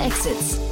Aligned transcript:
Exits. 0.00 0.69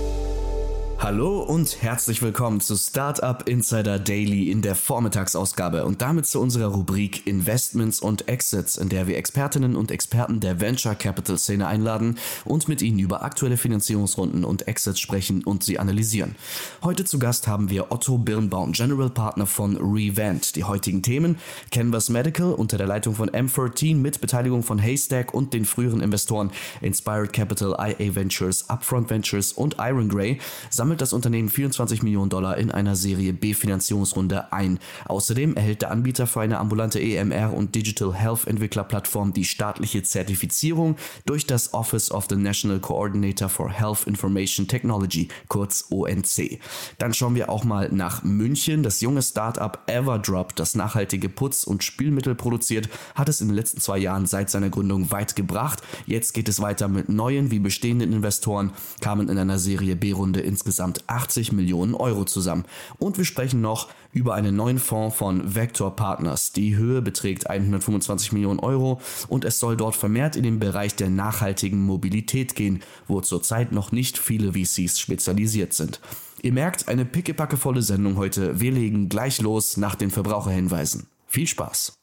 Hallo 1.08 1.38
und 1.38 1.80
herzlich 1.80 2.20
willkommen 2.20 2.60
zu 2.60 2.76
Startup 2.76 3.48
Insider 3.48 3.98
Daily 3.98 4.50
in 4.50 4.60
der 4.60 4.74
Vormittagsausgabe 4.74 5.86
und 5.86 6.02
damit 6.02 6.26
zu 6.26 6.38
unserer 6.38 6.66
Rubrik 6.66 7.26
Investments 7.26 8.00
und 8.00 8.28
Exits, 8.28 8.76
in 8.76 8.90
der 8.90 9.06
wir 9.06 9.16
Expertinnen 9.16 9.74
und 9.74 9.90
Experten 9.90 10.40
der 10.40 10.60
Venture 10.60 10.94
Capital 10.94 11.38
Szene 11.38 11.66
einladen 11.66 12.18
und 12.44 12.68
mit 12.68 12.82
ihnen 12.82 12.98
über 12.98 13.22
aktuelle 13.22 13.56
Finanzierungsrunden 13.56 14.44
und 14.44 14.68
Exits 14.68 15.00
sprechen 15.00 15.44
und 15.44 15.64
sie 15.64 15.78
analysieren. 15.78 16.36
Heute 16.82 17.06
zu 17.06 17.18
Gast 17.18 17.48
haben 17.48 17.70
wir 17.70 17.90
Otto 17.90 18.18
Birnbaum, 18.18 18.72
General 18.72 19.08
Partner 19.08 19.46
von 19.46 19.78
Revent. 19.78 20.56
Die 20.56 20.64
heutigen 20.64 21.00
Themen 21.00 21.38
Canvas 21.70 22.10
Medical 22.10 22.52
unter 22.52 22.76
der 22.76 22.86
Leitung 22.86 23.14
von 23.14 23.30
M13 23.30 23.96
mit 23.96 24.20
Beteiligung 24.20 24.62
von 24.62 24.78
Haystack 24.78 25.32
und 25.32 25.54
den 25.54 25.64
früheren 25.64 26.02
Investoren 26.02 26.50
Inspired 26.82 27.32
Capital, 27.32 27.74
IA 27.78 28.14
Ventures, 28.14 28.68
Upfront 28.68 29.08
Ventures 29.08 29.52
und 29.52 29.76
Iron 29.78 30.10
Grey 30.10 30.38
sammelt 30.68 30.97
das 31.00 31.12
Unternehmen 31.12 31.48
24 31.48 32.02
Millionen 32.02 32.30
Dollar 32.30 32.56
in 32.58 32.70
einer 32.70 32.96
Serie 32.96 33.32
B-Finanzierungsrunde 33.32 34.52
ein. 34.52 34.78
Außerdem 35.06 35.56
erhält 35.56 35.82
der 35.82 35.90
Anbieter 35.90 36.26
für 36.26 36.40
eine 36.40 36.58
ambulante 36.58 37.00
EMR 37.00 37.52
und 37.54 37.74
Digital 37.74 38.14
Health 38.14 38.46
Entwicklerplattform 38.46 39.32
die 39.32 39.44
staatliche 39.44 40.02
Zertifizierung 40.02 40.96
durch 41.26 41.46
das 41.46 41.74
Office 41.74 42.10
of 42.10 42.26
the 42.28 42.36
National 42.36 42.80
Coordinator 42.80 43.48
for 43.48 43.70
Health 43.70 44.06
Information 44.06 44.66
Technology, 44.68 45.28
kurz 45.48 45.86
ONC. 45.90 46.60
Dann 46.98 47.14
schauen 47.14 47.34
wir 47.34 47.48
auch 47.48 47.64
mal 47.64 47.88
nach 47.92 48.22
München. 48.22 48.82
Das 48.82 49.00
junge 49.00 49.22
Startup 49.22 49.78
Everdrop, 49.86 50.56
das 50.56 50.74
nachhaltige 50.74 51.28
Putz- 51.28 51.64
und 51.64 51.84
Spülmittel 51.84 52.34
produziert, 52.34 52.88
hat 53.14 53.28
es 53.28 53.40
in 53.40 53.48
den 53.48 53.56
letzten 53.56 53.80
zwei 53.80 53.98
Jahren 53.98 54.26
seit 54.26 54.50
seiner 54.50 54.70
Gründung 54.70 55.10
weit 55.10 55.36
gebracht. 55.36 55.82
Jetzt 56.06 56.32
geht 56.32 56.48
es 56.48 56.60
weiter 56.60 56.88
mit 56.88 57.08
neuen 57.08 57.50
wie 57.50 57.58
bestehenden 57.58 58.12
Investoren, 58.12 58.72
kamen 59.00 59.28
in 59.28 59.38
einer 59.38 59.58
Serie 59.58 59.96
B-Runde 59.96 60.40
insgesamt 60.40 60.87
insgesamt 60.88 61.04
80 61.08 61.52
Millionen 61.52 61.94
Euro 61.94 62.24
zusammen. 62.24 62.64
Und 62.98 63.18
wir 63.18 63.24
sprechen 63.24 63.60
noch 63.60 63.88
über 64.12 64.34
einen 64.34 64.56
neuen 64.56 64.78
Fonds 64.78 65.16
von 65.16 65.54
Vector 65.54 65.94
Partners. 65.94 66.52
Die 66.52 66.76
Höhe 66.76 67.02
beträgt 67.02 67.48
125 67.48 68.32
Millionen 68.32 68.60
Euro 68.60 69.00
und 69.28 69.44
es 69.44 69.58
soll 69.58 69.76
dort 69.76 69.96
vermehrt 69.96 70.36
in 70.36 70.42
den 70.42 70.58
Bereich 70.58 70.94
der 70.96 71.10
nachhaltigen 71.10 71.84
Mobilität 71.84 72.54
gehen, 72.54 72.80
wo 73.06 73.20
zurzeit 73.20 73.72
noch 73.72 73.92
nicht 73.92 74.18
viele 74.18 74.52
VCs 74.52 74.98
spezialisiert 74.98 75.72
sind. 75.72 76.00
Ihr 76.42 76.52
merkt, 76.52 76.88
eine 76.88 77.04
pickepackevolle 77.04 77.82
Sendung 77.82 78.16
heute. 78.16 78.60
Wir 78.60 78.72
legen 78.72 79.08
gleich 79.08 79.40
los 79.40 79.76
nach 79.76 79.96
den 79.96 80.10
Verbraucherhinweisen. 80.10 81.06
Viel 81.26 81.46
Spaß! 81.46 81.94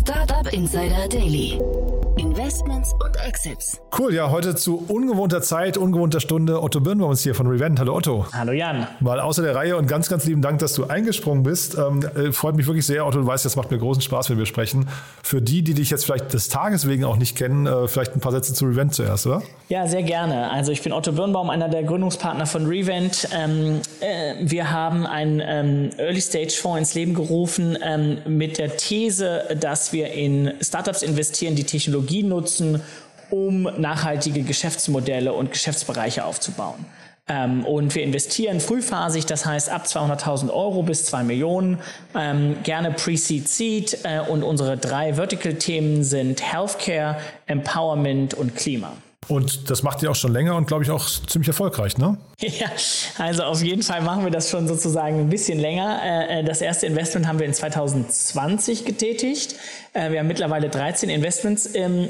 Startup 0.00 0.52
Insider 0.52 1.08
Daily 1.08 1.58
Investments 2.18 2.94
und 2.94 3.14
Exits. 3.26 3.78
Cool, 3.98 4.14
ja, 4.14 4.30
heute 4.30 4.54
zu 4.54 4.82
ungewohnter 4.88 5.42
Zeit, 5.42 5.76
ungewohnter 5.76 6.18
Stunde. 6.18 6.62
Otto 6.62 6.80
Birnbaum 6.80 7.12
ist 7.12 7.22
hier 7.22 7.34
von 7.34 7.46
Revent. 7.46 7.78
Hallo 7.78 7.94
Otto. 7.94 8.26
Hallo 8.32 8.52
Jan. 8.52 8.86
Mal 9.00 9.20
außer 9.20 9.42
der 9.42 9.54
Reihe 9.54 9.76
und 9.76 9.86
ganz, 9.86 10.08
ganz 10.08 10.24
lieben 10.24 10.40
Dank, 10.40 10.58
dass 10.60 10.72
du 10.72 10.84
eingesprungen 10.84 11.42
bist. 11.42 11.76
Ähm, 11.76 12.02
äh, 12.02 12.32
freut 12.32 12.56
mich 12.56 12.66
wirklich 12.66 12.86
sehr, 12.86 13.06
Otto. 13.06 13.20
Du 13.20 13.26
weißt, 13.26 13.44
das 13.44 13.56
macht 13.56 13.70
mir 13.70 13.76
großen 13.76 14.00
Spaß, 14.00 14.30
wenn 14.30 14.38
wir 14.38 14.46
sprechen. 14.46 14.88
Für 15.22 15.42
die, 15.42 15.60
die 15.62 15.74
dich 15.74 15.90
jetzt 15.90 16.06
vielleicht 16.06 16.32
des 16.32 16.48
Tages 16.48 16.88
wegen 16.88 17.04
auch 17.04 17.18
nicht 17.18 17.36
kennen, 17.36 17.66
äh, 17.66 17.86
vielleicht 17.86 18.16
ein 18.16 18.20
paar 18.20 18.32
Sätze 18.32 18.54
zu 18.54 18.64
Revent 18.64 18.94
zuerst, 18.94 19.26
oder? 19.26 19.42
Ja, 19.68 19.86
sehr 19.86 20.02
gerne. 20.02 20.50
Also 20.50 20.72
ich 20.72 20.82
bin 20.82 20.92
Otto 20.92 21.12
Birnbaum, 21.12 21.50
einer 21.50 21.68
der 21.68 21.82
Gründungspartner 21.82 22.46
von 22.46 22.64
Revent. 22.66 23.28
Ähm, 23.36 23.80
äh, 24.00 24.36
wir 24.40 24.70
haben 24.70 25.06
einen 25.06 25.42
ähm, 25.44 25.90
Early-Stage-Fonds 25.98 26.78
ins 26.78 26.94
Leben 26.94 27.12
gerufen 27.12 27.76
ähm, 27.82 28.18
mit 28.26 28.56
der 28.56 28.76
These, 28.78 29.56
dass 29.60 29.92
wir 29.92 30.12
in 30.12 30.54
Startups 30.62 31.02
investieren, 31.02 31.56
die 31.56 31.64
Technologie 31.64 32.05
Technologie 32.06 32.22
nutzen, 32.22 32.82
um 33.30 33.62
nachhaltige 33.78 34.42
Geschäftsmodelle 34.42 35.32
und 35.32 35.50
Geschäftsbereiche 35.50 36.24
aufzubauen. 36.24 36.84
Ähm, 37.28 37.64
und 37.64 37.92
wir 37.96 38.04
investieren 38.04 38.60
frühphasig, 38.60 39.26
das 39.26 39.44
heißt 39.44 39.68
ab 39.68 39.86
200.000 39.86 40.48
Euro 40.52 40.84
bis 40.84 41.06
2 41.06 41.24
Millionen, 41.24 41.80
ähm, 42.14 42.56
gerne 42.62 42.92
Pre-Seed 42.92 43.48
Seed 43.48 43.98
äh, 44.04 44.20
und 44.20 44.44
unsere 44.44 44.76
drei 44.76 45.14
Vertical-Themen 45.14 46.04
sind 46.04 46.40
Healthcare, 46.40 47.16
Empowerment 47.46 48.34
und 48.34 48.54
Klima. 48.54 48.92
Und 49.28 49.70
das 49.70 49.82
macht 49.82 50.02
ihr 50.02 50.10
auch 50.10 50.16
schon 50.16 50.32
länger 50.32 50.54
und 50.56 50.68
glaube 50.68 50.84
ich 50.84 50.90
auch 50.90 51.04
ziemlich 51.04 51.48
erfolgreich, 51.48 51.98
ne? 51.98 52.16
Ja, 52.40 52.68
also 53.18 53.42
auf 53.42 53.62
jeden 53.62 53.82
Fall 53.82 54.02
machen 54.02 54.24
wir 54.24 54.30
das 54.30 54.50
schon 54.50 54.68
sozusagen 54.68 55.20
ein 55.20 55.28
bisschen 55.28 55.58
länger. 55.58 56.00
Äh, 56.02 56.40
äh, 56.40 56.44
das 56.44 56.60
erste 56.60 56.86
Investment 56.86 57.26
haben 57.26 57.38
wir 57.38 57.46
in 57.46 57.54
2020 57.54 58.84
getätigt. 58.84 59.56
Äh, 59.94 60.12
wir 60.12 60.20
haben 60.20 60.28
mittlerweile 60.28 60.68
13 60.68 61.10
Investments 61.10 61.68
ähm, 61.74 62.08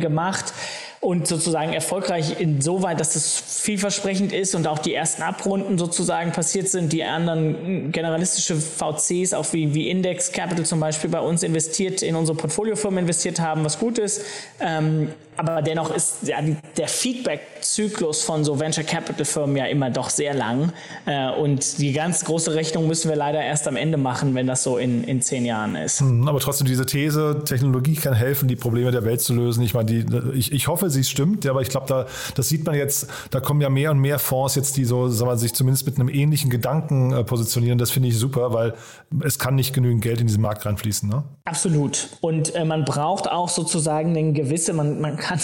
gemacht 0.00 0.54
und 1.04 1.26
sozusagen 1.26 1.72
erfolgreich 1.72 2.40
insoweit, 2.40 2.98
dass 2.98 3.14
es 3.14 3.38
vielversprechend 3.38 4.32
ist 4.32 4.54
und 4.54 4.66
auch 4.66 4.78
die 4.78 4.94
ersten 4.94 5.22
Abrunden 5.22 5.76
sozusagen 5.76 6.32
passiert 6.32 6.68
sind, 6.68 6.92
die 6.92 7.04
anderen 7.04 7.92
generalistische 7.92 8.56
VCs, 8.56 9.34
auch 9.34 9.52
wie, 9.52 9.74
wie 9.74 9.90
Index 9.90 10.32
Capital 10.32 10.64
zum 10.64 10.80
Beispiel 10.80 11.10
bei 11.10 11.20
uns 11.20 11.42
investiert, 11.42 12.02
in 12.02 12.16
unsere 12.16 12.38
Portfoliofirmen 12.38 13.00
investiert 13.00 13.38
haben, 13.38 13.64
was 13.64 13.78
gut 13.78 13.98
ist. 13.98 14.22
Ähm, 14.60 15.10
aber 15.36 15.62
dennoch 15.62 15.94
ist 15.94 16.28
ja, 16.28 16.36
der 16.76 16.88
Feedback-Zyklus 16.88 18.22
von 18.22 18.44
so 18.44 18.60
Venture 18.60 18.84
Capital 18.84 19.24
Firmen 19.24 19.56
ja 19.56 19.66
immer 19.66 19.90
doch 19.90 20.10
sehr 20.10 20.34
lang. 20.34 20.72
Äh, 21.06 21.30
und 21.32 21.78
die 21.78 21.92
ganz 21.92 22.24
große 22.24 22.54
Rechnung 22.54 22.86
müssen 22.86 23.08
wir 23.08 23.16
leider 23.16 23.42
erst 23.42 23.66
am 23.66 23.76
Ende 23.76 23.96
machen, 23.96 24.34
wenn 24.34 24.46
das 24.46 24.62
so 24.62 24.78
in, 24.78 25.02
in 25.04 25.22
zehn 25.22 25.44
Jahren 25.44 25.74
ist. 25.74 26.00
Hm, 26.00 26.28
aber 26.28 26.38
trotzdem 26.38 26.66
diese 26.66 26.86
These, 26.86 27.42
Technologie 27.44 27.96
kann 27.96 28.14
helfen, 28.14 28.48
die 28.48 28.56
Probleme 28.56 28.92
der 28.92 29.04
Welt 29.04 29.20
zu 29.20 29.34
lösen. 29.34 29.64
Ich 29.64 29.74
meine, 29.74 29.86
die, 29.86 30.06
ich, 30.34 30.52
ich 30.52 30.68
hoffe, 30.68 30.88
sie 30.94 31.04
stimmt, 31.04 31.44
ja, 31.44 31.50
aber 31.50 31.62
ich 31.62 31.68
glaube, 31.68 31.86
da, 31.86 32.06
das 32.34 32.48
sieht 32.48 32.64
man 32.64 32.74
jetzt, 32.74 33.08
da 33.30 33.40
kommen 33.40 33.60
ja 33.60 33.68
mehr 33.68 33.90
und 33.90 33.98
mehr 33.98 34.18
Fonds 34.18 34.54
jetzt, 34.54 34.76
die 34.76 34.84
so, 34.84 35.08
sagen 35.08 35.30
wir, 35.30 35.36
sich 35.36 35.54
zumindest 35.54 35.86
mit 35.86 35.98
einem 35.98 36.08
ähnlichen 36.08 36.50
Gedanken 36.50 37.12
äh, 37.12 37.24
positionieren. 37.24 37.78
Das 37.78 37.90
finde 37.90 38.08
ich 38.08 38.18
super, 38.18 38.52
weil 38.52 38.74
es 39.22 39.38
kann 39.38 39.54
nicht 39.54 39.74
genügend 39.74 40.02
Geld 40.02 40.20
in 40.20 40.26
diesen 40.26 40.42
Markt 40.42 40.66
reinfließen. 40.66 41.08
Ne? 41.08 41.24
Absolut. 41.44 42.08
Und 42.20 42.54
äh, 42.54 42.64
man 42.64 42.84
braucht 42.84 43.30
auch 43.30 43.48
sozusagen 43.48 44.16
eine 44.16 44.32
gewisse, 44.32 44.72
man, 44.72 45.00
man 45.00 45.16
kann, 45.18 45.40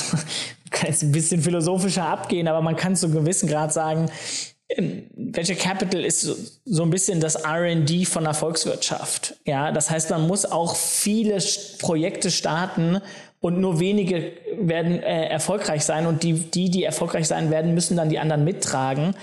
jetzt 0.83 1.03
ein 1.03 1.13
bisschen 1.13 1.43
philosophischer 1.43 2.07
abgehen, 2.07 2.49
aber 2.49 2.63
man 2.63 2.77
kann 2.77 2.97
zu 2.97 3.07
einem 3.07 3.17
gewissen 3.17 3.49
Grad 3.49 3.73
sagen, 3.73 4.11
ähm, 4.69 5.03
Venture 5.17 5.57
Capital 5.57 6.05
ist 6.05 6.61
so 6.65 6.83
ein 6.83 6.91
bisschen 6.91 7.21
das 7.21 7.35
R&D 7.35 8.05
von 8.05 8.25
der 8.25 8.35
Volkswirtschaft. 8.35 9.37
Ja, 9.45 9.73
das 9.73 9.91
heißt, 9.91 10.11
man 10.11 10.27
muss 10.27 10.45
auch 10.45 10.77
viele 10.77 11.39
Projekte 11.79 12.31
starten 12.31 13.01
und 13.41 13.59
nur 13.59 13.81
wenige 13.81 14.33
werden 14.59 15.03
äh, 15.03 15.27
erfolgreich 15.27 15.85
sein 15.85 16.07
und 16.07 16.23
die, 16.23 16.35
die, 16.35 16.71
die 16.71 16.85
erfolgreich 16.85 17.27
sein 17.27 17.51
werden, 17.51 17.75
müssen 17.75 17.97
dann 17.97 18.11
die 18.11 18.19
anderen 18.19 18.45
mittragen. 18.45 19.15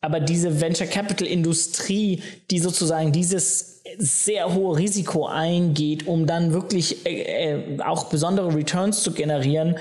Aber 0.00 0.20
diese 0.20 0.60
Venture 0.60 0.86
Capital 0.86 1.26
Industrie, 1.26 2.22
die 2.50 2.58
sozusagen 2.58 3.10
dieses 3.10 3.82
sehr 3.96 4.54
hohe 4.54 4.76
Risiko 4.76 5.26
eingeht, 5.26 6.06
um 6.06 6.26
dann 6.26 6.52
wirklich 6.52 7.06
äh, 7.06 7.52
äh 7.52 7.80
auch 7.80 8.04
besondere 8.04 8.54
Returns 8.54 9.02
zu 9.02 9.12
generieren, 9.12 9.76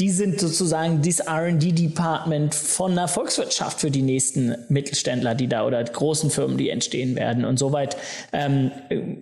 die 0.00 0.10
sind 0.10 0.40
sozusagen 0.40 1.02
das 1.02 1.20
R&D-Department 1.20 2.52
von 2.52 2.96
der 2.96 3.06
Volkswirtschaft 3.06 3.80
für 3.80 3.92
die 3.92 4.02
nächsten 4.02 4.56
Mittelständler, 4.68 5.36
die 5.36 5.46
da 5.46 5.64
oder 5.64 5.84
großen 5.84 6.30
Firmen, 6.30 6.56
die 6.56 6.68
entstehen 6.68 7.14
werden. 7.14 7.44
Und 7.44 7.60
soweit 7.60 7.96
ähm, 8.32 8.72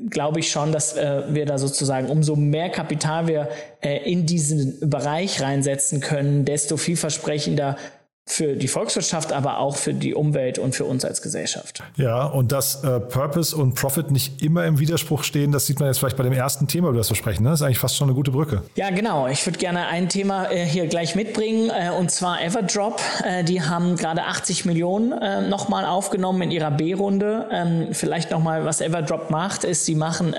glaube 0.08 0.40
ich 0.40 0.50
schon, 0.50 0.72
dass 0.72 0.96
äh, 0.96 1.24
wir 1.28 1.44
da 1.44 1.58
sozusagen 1.58 2.08
umso 2.08 2.36
mehr 2.36 2.70
Kapital 2.70 3.26
wir 3.26 3.50
äh, 3.82 4.10
in 4.10 4.24
diesen 4.24 4.88
Bereich 4.88 5.42
reinsetzen 5.42 6.00
können, 6.00 6.46
desto 6.46 6.78
vielversprechender 6.78 7.76
für 8.24 8.54
die 8.54 8.68
Volkswirtschaft, 8.68 9.32
aber 9.32 9.58
auch 9.58 9.76
für 9.76 9.92
die 9.92 10.14
Umwelt 10.14 10.58
und 10.58 10.76
für 10.76 10.84
uns 10.84 11.04
als 11.04 11.22
Gesellschaft. 11.22 11.82
Ja, 11.96 12.24
und 12.24 12.52
dass 12.52 12.84
äh, 12.84 13.00
Purpose 13.00 13.56
und 13.56 13.74
Profit 13.74 14.12
nicht 14.12 14.42
immer 14.42 14.64
im 14.64 14.78
Widerspruch 14.78 15.24
stehen, 15.24 15.50
das 15.50 15.66
sieht 15.66 15.80
man 15.80 15.88
jetzt 15.88 15.98
vielleicht 15.98 16.16
bei 16.16 16.22
dem 16.22 16.32
ersten 16.32 16.68
Thema, 16.68 16.88
über 16.88 16.98
das 16.98 17.10
wir 17.10 17.16
sprechen. 17.16 17.42
Ne? 17.42 17.50
Das 17.50 17.60
ist 17.60 17.66
eigentlich 17.66 17.80
fast 17.80 17.96
schon 17.96 18.08
eine 18.08 18.14
gute 18.14 18.30
Brücke. 18.30 18.62
Ja, 18.76 18.90
genau. 18.90 19.26
Ich 19.26 19.44
würde 19.44 19.58
gerne 19.58 19.88
ein 19.88 20.08
Thema 20.08 20.50
äh, 20.50 20.64
hier 20.64 20.86
gleich 20.86 21.16
mitbringen, 21.16 21.70
äh, 21.70 21.90
und 21.90 22.12
zwar 22.12 22.42
Everdrop. 22.42 23.00
Äh, 23.24 23.42
die 23.42 23.60
haben 23.60 23.96
gerade 23.96 24.22
80 24.22 24.64
Millionen 24.66 25.12
äh, 25.12 25.48
nochmal 25.48 25.84
aufgenommen 25.84 26.42
in 26.42 26.52
ihrer 26.52 26.70
B-Runde. 26.70 27.48
Ähm, 27.50 27.88
vielleicht 27.90 28.30
nochmal, 28.30 28.64
was 28.64 28.80
Everdrop 28.80 29.30
macht, 29.30 29.64
ist, 29.64 29.84
sie 29.84 29.96
machen 29.96 30.34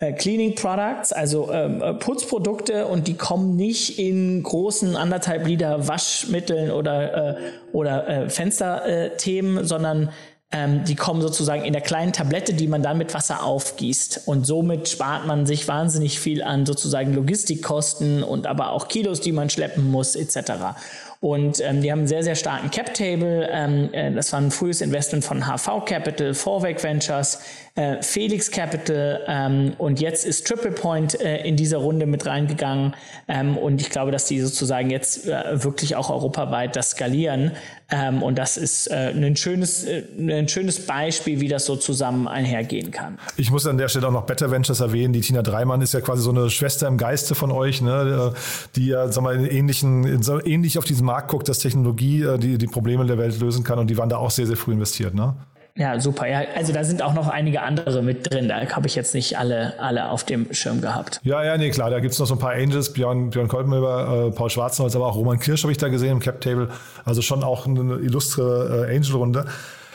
äh, 0.00 0.12
Cleaning 0.12 0.54
Products, 0.54 1.12
also 1.12 1.50
ähm, 1.52 1.82
äh, 1.82 1.94
Putzprodukte 1.94 2.86
und 2.86 3.08
die 3.08 3.14
kommen 3.14 3.56
nicht 3.56 3.98
in 3.98 4.42
großen 4.42 4.96
anderthalb 4.96 5.46
Liter 5.46 5.88
Waschmitteln 5.88 6.70
oder, 6.70 7.36
äh, 7.36 7.36
oder 7.72 8.08
äh, 8.08 8.30
Fensterthemen, 8.30 9.64
sondern 9.64 10.10
ähm, 10.50 10.84
die 10.84 10.94
kommen 10.94 11.20
sozusagen 11.20 11.64
in 11.64 11.74
der 11.74 11.82
kleinen 11.82 12.14
Tablette, 12.14 12.54
die 12.54 12.68
man 12.68 12.82
dann 12.82 12.96
mit 12.96 13.12
Wasser 13.12 13.42
aufgießt. 13.42 14.22
Und 14.26 14.46
somit 14.46 14.88
spart 14.88 15.26
man 15.26 15.44
sich 15.44 15.68
wahnsinnig 15.68 16.20
viel 16.20 16.42
an 16.42 16.64
sozusagen 16.64 17.12
Logistikkosten 17.12 18.22
und 18.22 18.46
aber 18.46 18.70
auch 18.70 18.88
Kilos, 18.88 19.20
die 19.20 19.32
man 19.32 19.50
schleppen 19.50 19.90
muss, 19.90 20.16
etc. 20.16 20.76
Und 21.20 21.60
ähm, 21.60 21.82
die 21.82 21.90
haben 21.90 22.00
einen 22.00 22.08
sehr, 22.08 22.22
sehr 22.22 22.36
starken 22.36 22.70
Cap-Table. 22.70 23.48
Ähm, 23.50 23.92
äh, 23.92 24.12
das 24.12 24.32
war 24.32 24.40
ein 24.40 24.52
frühes 24.52 24.80
Investment 24.80 25.24
von 25.24 25.46
HV 25.46 25.84
Capital, 25.84 26.32
Vorweg 26.32 26.82
Ventures, 26.82 27.40
äh, 27.74 28.00
Felix 28.02 28.52
Capital 28.52 29.24
ähm, 29.26 29.74
und 29.78 30.00
jetzt 30.00 30.24
ist 30.24 30.46
Triple 30.46 30.70
Point 30.70 31.20
äh, 31.20 31.44
in 31.44 31.56
dieser 31.56 31.78
Runde 31.78 32.06
mit 32.06 32.24
reingegangen. 32.24 32.94
Ähm, 33.26 33.58
und 33.58 33.80
ich 33.80 33.90
glaube, 33.90 34.12
dass 34.12 34.26
die 34.26 34.38
sozusagen 34.40 34.90
jetzt 34.90 35.26
äh, 35.26 35.64
wirklich 35.64 35.96
auch 35.96 36.10
europaweit 36.10 36.76
das 36.76 36.90
skalieren. 36.90 37.52
Ähm, 37.90 38.22
und 38.22 38.36
das 38.36 38.58
ist 38.58 38.90
äh, 38.90 39.14
ein, 39.14 39.34
schönes, 39.34 39.84
äh, 39.84 40.04
ein 40.18 40.46
schönes 40.46 40.84
Beispiel, 40.84 41.40
wie 41.40 41.48
das 41.48 41.64
so 41.64 41.76
zusammen 41.76 42.28
einhergehen 42.28 42.90
kann. 42.90 43.18
Ich 43.38 43.50
muss 43.50 43.66
an 43.66 43.78
der 43.78 43.88
Stelle 43.88 44.08
auch 44.08 44.12
noch 44.12 44.26
Better 44.26 44.50
Ventures 44.50 44.80
erwähnen. 44.80 45.14
Die 45.14 45.22
Tina 45.22 45.40
Dreimann 45.40 45.80
ist 45.80 45.94
ja 45.94 46.02
quasi 46.02 46.22
so 46.22 46.30
eine 46.30 46.50
Schwester 46.50 46.86
im 46.86 46.98
Geiste 46.98 47.34
von 47.34 47.50
euch, 47.50 47.80
ne? 47.80 48.34
die 48.76 48.88
ja 48.88 49.10
sag 49.10 49.22
mal, 49.24 49.46
ähnlichen, 49.46 50.22
so 50.22 50.38
ähnlich 50.44 50.76
auf 50.76 50.84
diesen 50.84 51.06
Markt 51.06 51.28
guckt, 51.28 51.48
dass 51.48 51.60
Technologie 51.60 52.22
äh, 52.22 52.38
die, 52.38 52.58
die 52.58 52.66
Probleme 52.66 53.06
der 53.06 53.16
Welt 53.16 53.40
lösen 53.40 53.64
kann. 53.64 53.78
Und 53.78 53.88
die 53.88 53.96
waren 53.96 54.10
da 54.10 54.18
auch 54.18 54.30
sehr, 54.30 54.46
sehr 54.46 54.56
früh 54.58 54.72
investiert. 54.72 55.14
Ne? 55.14 55.34
Ja, 55.78 56.00
super. 56.00 56.26
Ja, 56.26 56.42
also 56.56 56.72
da 56.72 56.82
sind 56.82 57.02
auch 57.02 57.14
noch 57.14 57.28
einige 57.28 57.62
andere 57.62 58.02
mit 58.02 58.28
drin. 58.28 58.48
Da 58.48 58.66
habe 58.68 58.88
ich 58.88 58.96
jetzt 58.96 59.14
nicht 59.14 59.38
alle, 59.38 59.78
alle 59.78 60.10
auf 60.10 60.24
dem 60.24 60.52
Schirm 60.52 60.80
gehabt. 60.80 61.20
Ja, 61.22 61.44
ja, 61.44 61.56
nee, 61.56 61.70
klar. 61.70 61.88
Da 61.88 62.00
gibt 62.00 62.14
es 62.14 62.18
noch 62.18 62.26
so 62.26 62.34
ein 62.34 62.40
paar 62.40 62.52
Angels, 62.52 62.92
Björn, 62.92 63.30
Björn 63.30 63.46
Kolbenmüller, 63.46 64.26
äh, 64.26 64.30
Paul 64.32 64.50
Schwarzenholz, 64.50 64.96
aber 64.96 65.06
auch 65.06 65.14
Roman 65.14 65.38
Kirsch 65.38 65.62
habe 65.62 65.70
ich 65.70 65.78
da 65.78 65.86
gesehen 65.86 66.10
im 66.10 66.20
Cap 66.20 66.40
Table. 66.40 66.68
Also 67.04 67.22
schon 67.22 67.44
auch 67.44 67.66
eine 67.66 67.94
illustre 67.94 68.88
äh, 68.90 68.96
Angel-Runde. 68.96 69.46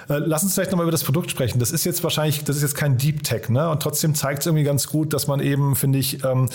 Äh, 0.08 0.20
lass 0.20 0.44
uns 0.44 0.54
vielleicht 0.54 0.72
nochmal 0.72 0.86
über 0.86 0.92
das 0.92 1.04
Produkt 1.04 1.30
sprechen. 1.30 1.60
Das 1.60 1.72
ist 1.72 1.84
jetzt 1.84 2.02
wahrscheinlich, 2.02 2.46
das 2.46 2.56
ist 2.56 2.62
jetzt 2.62 2.76
kein 2.76 2.98
Deep 2.98 3.24
Tech, 3.24 3.50
ne? 3.50 3.70
Und 3.70 3.84
trotzdem 3.84 4.16
zeigt 4.16 4.40
es 4.40 4.46
irgendwie 4.46 4.64
ganz 4.64 4.88
gut, 4.88 5.14
dass 5.14 5.28
man 5.28 5.42
eben, 5.42 5.76
finde 5.76 6.00
ich, 6.00 6.24
ähm, 6.24 6.50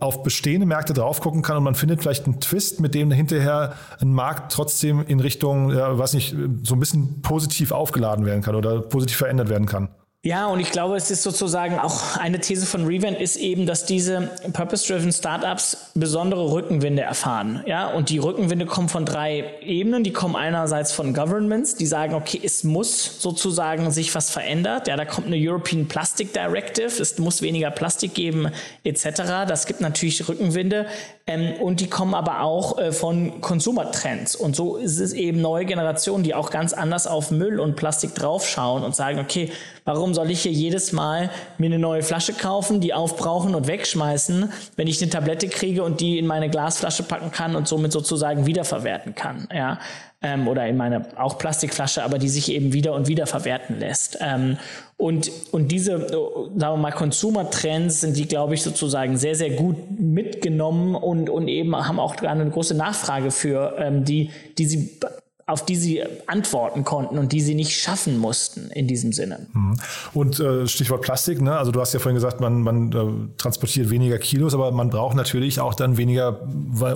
auf 0.00 0.22
bestehende 0.22 0.66
Märkte 0.66 0.92
drauf 0.92 1.20
gucken 1.20 1.42
kann 1.42 1.56
und 1.56 1.64
man 1.64 1.74
findet 1.74 2.02
vielleicht 2.02 2.26
einen 2.26 2.40
Twist, 2.40 2.80
mit 2.80 2.94
dem 2.94 3.10
hinterher 3.10 3.74
ein 4.00 4.12
Markt 4.12 4.52
trotzdem 4.52 5.02
in 5.06 5.20
Richtung, 5.20 5.70
ja, 5.70 5.96
weiß 5.98 6.14
nicht, 6.14 6.36
so 6.62 6.74
ein 6.74 6.80
bisschen 6.80 7.22
positiv 7.22 7.72
aufgeladen 7.72 8.26
werden 8.26 8.42
kann 8.42 8.54
oder 8.54 8.80
positiv 8.82 9.16
verändert 9.16 9.48
werden 9.48 9.66
kann. 9.66 9.88
Ja, 10.24 10.46
und 10.46 10.60
ich 10.60 10.70
glaube, 10.70 10.94
es 10.94 11.10
ist 11.10 11.24
sozusagen 11.24 11.80
auch 11.80 12.16
eine 12.16 12.38
These 12.38 12.64
von 12.64 12.86
Revent 12.86 13.20
ist 13.20 13.36
eben, 13.36 13.66
dass 13.66 13.86
diese 13.86 14.30
Purpose-Driven 14.52 15.10
Startups 15.10 15.90
besondere 15.94 16.52
Rückenwinde 16.52 17.02
erfahren. 17.02 17.64
Ja, 17.66 17.88
und 17.88 18.08
die 18.08 18.18
Rückenwinde 18.18 18.66
kommen 18.66 18.88
von 18.88 19.04
drei 19.04 19.44
Ebenen. 19.62 20.04
Die 20.04 20.12
kommen 20.12 20.36
einerseits 20.36 20.92
von 20.92 21.12
Governments, 21.12 21.74
die 21.74 21.86
sagen, 21.86 22.14
okay, 22.14 22.40
es 22.40 22.62
muss 22.62 23.20
sozusagen 23.20 23.90
sich 23.90 24.14
was 24.14 24.30
verändert. 24.30 24.86
Ja, 24.86 24.96
da 24.96 25.06
kommt 25.06 25.26
eine 25.26 25.36
European 25.36 25.88
Plastic 25.88 26.32
Directive, 26.32 27.02
es 27.02 27.18
muss 27.18 27.42
weniger 27.42 27.72
Plastik 27.72 28.14
geben, 28.14 28.46
etc. 28.84 29.04
Das 29.48 29.66
gibt 29.66 29.80
natürlich 29.80 30.28
Rückenwinde. 30.28 30.86
Ähm, 31.26 31.54
und 31.60 31.80
die 31.80 31.88
kommen 31.88 32.14
aber 32.14 32.42
auch 32.42 32.78
äh, 32.78 32.92
von 32.92 33.40
Consumer-Trends. 33.40 34.36
Und 34.36 34.54
so 34.54 34.76
ist 34.76 35.00
es 35.00 35.12
eben 35.12 35.40
neue 35.40 35.64
Generationen, 35.64 36.22
die 36.22 36.34
auch 36.34 36.50
ganz 36.50 36.72
anders 36.72 37.08
auf 37.08 37.32
Müll 37.32 37.58
und 37.58 37.74
Plastik 37.74 38.14
draufschauen 38.14 38.84
und 38.84 38.94
sagen, 38.94 39.18
okay, 39.18 39.50
Warum 39.84 40.14
soll 40.14 40.30
ich 40.30 40.42
hier 40.42 40.52
jedes 40.52 40.92
Mal 40.92 41.30
mir 41.58 41.66
eine 41.66 41.78
neue 41.78 42.02
Flasche 42.02 42.32
kaufen, 42.32 42.80
die 42.80 42.94
aufbrauchen 42.94 43.54
und 43.54 43.66
wegschmeißen, 43.66 44.52
wenn 44.76 44.86
ich 44.86 45.02
eine 45.02 45.10
Tablette 45.10 45.48
kriege 45.48 45.82
und 45.82 46.00
die 46.00 46.18
in 46.18 46.26
meine 46.26 46.48
Glasflasche 46.50 47.02
packen 47.02 47.32
kann 47.32 47.56
und 47.56 47.66
somit 47.66 47.92
sozusagen 47.92 48.46
wiederverwerten 48.46 49.14
kann, 49.14 49.48
ja? 49.52 49.78
Ähm, 50.24 50.46
oder 50.46 50.68
in 50.68 50.76
meine 50.76 51.06
auch 51.18 51.36
Plastikflasche, 51.36 52.04
aber 52.04 52.18
die 52.18 52.28
sich 52.28 52.52
eben 52.52 52.72
wieder 52.72 52.94
und 52.94 53.08
wieder 53.08 53.26
verwerten 53.26 53.80
lässt. 53.80 54.18
Ähm, 54.20 54.56
und, 54.96 55.32
und 55.50 55.72
diese, 55.72 55.98
sagen 55.98 56.54
wir 56.58 56.76
mal, 56.76 56.92
Consumer-Trends 56.92 58.02
sind 58.02 58.16
die, 58.16 58.28
glaube 58.28 58.54
ich, 58.54 58.62
sozusagen 58.62 59.16
sehr, 59.16 59.34
sehr 59.34 59.50
gut 59.50 59.76
mitgenommen 59.98 60.94
und, 60.94 61.28
und 61.28 61.48
eben 61.48 61.74
haben 61.74 61.98
auch 61.98 62.14
eine 62.22 62.48
große 62.48 62.76
Nachfrage 62.76 63.32
für, 63.32 63.74
ähm, 63.78 64.04
die, 64.04 64.30
die 64.58 64.66
sie 64.66 65.00
auf 65.46 65.64
die 65.64 65.76
sie 65.76 66.02
antworten 66.26 66.84
konnten 66.84 67.18
und 67.18 67.32
die 67.32 67.40
sie 67.40 67.54
nicht 67.54 67.78
schaffen 67.78 68.18
mussten 68.18 68.70
in 68.70 68.86
diesem 68.86 69.12
Sinne. 69.12 69.46
Mhm. 69.52 69.76
Und 70.14 70.40
äh, 70.40 70.66
Stichwort 70.66 71.02
Plastik, 71.02 71.40
ne? 71.40 71.56
also 71.56 71.72
du 71.72 71.80
hast 71.80 71.92
ja 71.92 72.00
vorhin 72.00 72.14
gesagt, 72.14 72.40
man, 72.40 72.62
man 72.62 72.92
äh, 72.92 73.38
transportiert 73.38 73.90
weniger 73.90 74.18
Kilos, 74.18 74.54
aber 74.54 74.70
man 74.72 74.90
braucht 74.90 75.16
natürlich 75.16 75.60
auch 75.60 75.74
dann 75.74 75.96
weniger 75.96 76.42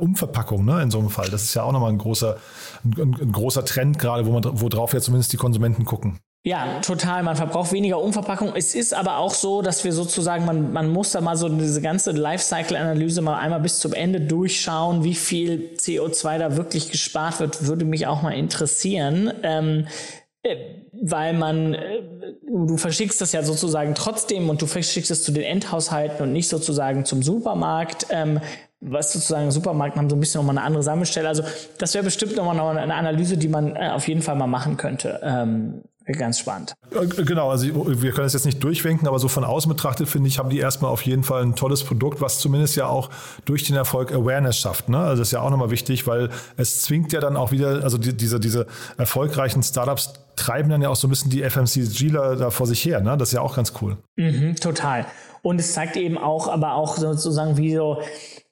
Umverpackung 0.01 0.65
ne? 0.65 0.83
in 0.83 0.91
so 0.91 0.99
einem 0.99 1.11
Fall. 1.11 1.29
Das 1.29 1.43
ist 1.43 1.55
ja 1.55 1.63
auch 1.63 1.73
nochmal 1.73 1.91
ein 1.91 1.99
großer, 1.99 2.37
ein, 2.85 3.17
ein 3.21 3.33
großer 3.33 3.65
Trend 3.65 3.99
gerade, 3.99 4.27
wo 4.27 4.33
man, 4.33 4.43
worauf 4.45 4.93
ja 4.93 5.01
zumindest 5.01 5.33
die 5.33 5.39
Konsumenten 5.39 5.85
gucken. 5.85 6.21
Ja, 6.47 6.79
total. 6.81 7.25
Man 7.25 7.35
verbraucht 7.35 7.73
weniger 7.73 8.01
Umverpackung. 8.01 8.53
Es 8.55 8.77
ist 8.77 8.95
aber 8.95 9.19
auch 9.19 9.35
so, 9.35 9.63
dass 9.63 9.83
wir 9.83 9.93
sozusagen, 9.93 10.45
man, 10.45 10.73
man 10.73 10.89
muss 10.89 11.11
da 11.11 11.21
mal 11.21 11.37
so 11.37 11.49
diese 11.49 11.83
ganze 11.83 12.13
Lifecycle-Analyse 12.13 13.21
mal 13.21 13.37
einmal 13.37 13.59
bis 13.59 13.81
zum 13.81 13.93
Ende 13.93 14.21
durchschauen, 14.21 15.03
wie 15.03 15.17
viel 15.17 15.71
CO2 15.77 16.39
da 16.39 16.57
wirklich 16.57 16.93
gespart 16.93 17.41
wird, 17.41 17.67
würde 17.67 17.85
mich 17.85 18.07
auch 18.07 18.23
mal 18.23 18.31
interessieren. 18.31 19.33
Ähm, 19.43 19.89
äh, 20.45 20.55
weil 20.93 21.33
man, 21.33 21.75
äh, 21.75 22.03
du 22.47 22.77
verschickst 22.77 23.21
das 23.21 23.33
ja 23.33 23.43
sozusagen 23.43 23.97
trotzdem 23.97 24.49
und 24.49 24.63
du 24.63 24.67
verschickst 24.67 25.11
es 25.11 25.25
zu 25.25 25.33
den 25.33 25.43
Endhaushalten 25.43 26.23
und 26.23 26.33
nicht 26.33 26.49
sozusagen 26.49 27.05
zum 27.05 27.25
Supermarkt. 27.25 28.07
Ähm, 28.11 28.41
was 28.81 29.13
sozusagen 29.13 29.51
Supermarkt 29.51 29.97
haben 29.97 30.09
so 30.09 30.15
ein 30.15 30.21
bisschen 30.21 30.43
nochmal 30.43 30.59
eine 30.59 30.67
andere 30.67 30.85
Sammelstelle. 30.85 31.27
Also 31.27 31.43
das 31.79 31.93
wäre 31.95 32.05
bestimmt 32.05 32.37
nochmal 32.37 32.55
noch 32.55 32.69
eine 32.69 32.95
Analyse, 32.95 33.37
die 33.37 33.49
man 33.49 33.75
äh, 33.75 33.91
auf 33.93 34.07
jeden 34.07 34.23
Fall 34.23 34.37
mal 34.37 34.47
machen 34.47 34.77
könnte. 34.77 35.19
Ähm, 35.25 35.83
Ganz 36.07 36.39
spannend. 36.39 36.75
Genau, 37.17 37.51
also 37.51 37.67
wir 38.01 38.13
können 38.13 38.29
es 38.29 38.33
jetzt 38.33 38.47
nicht 38.47 38.63
durchwinken, 38.63 39.09
aber 39.09 39.19
so 39.19 39.27
von 39.27 39.43
außen 39.43 39.69
betrachtet, 39.69 40.09
finde 40.09 40.29
ich, 40.29 40.39
haben 40.39 40.51
die 40.51 40.59
erstmal 40.59 40.93
auf 40.93 41.03
jeden 41.03 41.25
Fall 41.25 41.43
ein 41.43 41.57
tolles 41.57 41.83
Produkt, 41.83 42.21
was 42.21 42.39
zumindest 42.39 42.77
ja 42.77 42.87
auch 42.87 43.11
durch 43.45 43.65
den 43.65 43.75
Erfolg 43.75 44.13
Awareness 44.13 44.57
schafft. 44.57 44.89
Ne? 44.89 44.99
Also 44.99 45.23
das 45.23 45.29
ist 45.29 45.33
ja 45.33 45.41
auch 45.41 45.51
nochmal 45.51 45.71
wichtig, 45.71 46.07
weil 46.07 46.31
es 46.57 46.83
zwingt 46.83 47.13
ja 47.13 47.21
dann 47.21 47.37
auch 47.37 47.51
wieder, 47.51 47.83
also 47.83 47.99
die, 47.99 48.17
diese, 48.17 48.39
diese 48.39 48.67
erfolgreichen 48.99 49.65
Startups 49.65 50.15
treiben 50.37 50.69
dann 50.69 50.81
ja 50.81 50.91
auch 50.91 50.97
so 50.97 51.09
ein 51.09 51.11
bisschen 51.11 51.31
die 51.31 51.43
FMCGler 51.43 52.37
da 52.37 52.51
vor 52.51 52.69
sich 52.69 52.85
her. 52.85 53.01
Ne? 53.01 53.17
Das 53.17 53.31
ist 53.31 53.33
ja 53.33 53.41
auch 53.41 53.57
ganz 53.57 53.73
cool. 53.83 53.97
Mhm, 54.15 54.55
total. 54.57 55.07
Und 55.43 55.59
es 55.59 55.73
zeigt 55.73 55.97
eben 55.97 56.19
auch, 56.19 56.47
aber 56.47 56.75
auch 56.75 56.97
sozusagen, 56.97 57.57
wie 57.57 57.75
so 57.75 58.01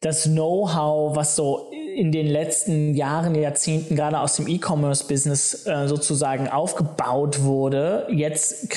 das 0.00 0.24
Know-how, 0.24 1.14
was 1.14 1.36
so 1.36 1.70
in 1.94 2.12
den 2.12 2.26
letzten 2.26 2.94
Jahren, 2.94 3.34
Jahrzehnten 3.34 3.96
gerade 3.96 4.20
aus 4.20 4.36
dem 4.36 4.48
E-Commerce-Business 4.48 5.66
äh, 5.66 5.88
sozusagen 5.88 6.48
aufgebaut 6.48 7.42
wurde, 7.42 8.06
jetzt 8.10 8.74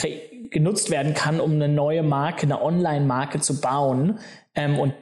genutzt 0.52 0.90
werden 0.90 1.14
kann, 1.14 1.40
um 1.40 1.54
eine 1.54 1.68
neue 1.68 2.04
Marke, 2.04 2.44
eine 2.44 2.62
Online-Marke 2.62 3.40
zu 3.40 3.60
bauen. 3.60 4.20
Ähm, 4.56 4.80
und 4.80 4.94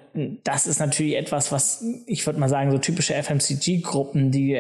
das 0.44 0.67
ist 0.67 0.79
natürlich 0.79 1.15
etwas, 1.15 1.51
was 1.51 1.83
ich 2.07 2.25
würde 2.25 2.39
mal 2.39 2.50
sagen, 2.50 2.71
so 2.71 2.77
typische 2.77 3.13
FMCG-Gruppen, 3.13 4.31
die 4.31 4.57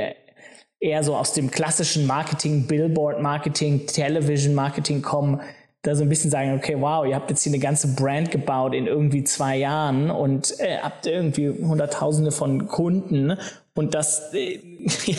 eher 0.79 1.03
so 1.03 1.15
aus 1.15 1.33
dem 1.33 1.49
klassischen 1.49 2.05
Marketing, 2.05 2.67
Billboard-Marketing, 2.67 3.87
Television-Marketing 3.87 5.01
kommen, 5.01 5.41
da 5.85 5.95
so 5.95 6.03
ein 6.03 6.09
bisschen 6.09 6.31
sagen, 6.31 6.53
okay, 6.55 6.75
wow, 6.79 7.05
ihr 7.05 7.15
habt 7.15 7.29
jetzt 7.29 7.43
hier 7.43 7.53
eine 7.53 7.61
ganze 7.61 7.95
Brand 7.95 8.31
gebaut 8.31 8.73
in 8.73 8.87
irgendwie 8.87 9.23
zwei 9.23 9.57
Jahren 9.57 10.09
und 10.09 10.59
äh, 10.59 10.77
habt 10.81 11.05
irgendwie 11.05 11.49
Hunderttausende 11.49 12.31
von 12.31 12.67
Kunden 12.67 13.37
und 13.75 13.93
das, 13.93 14.33
äh, 14.33 14.59
ja, 15.05 15.17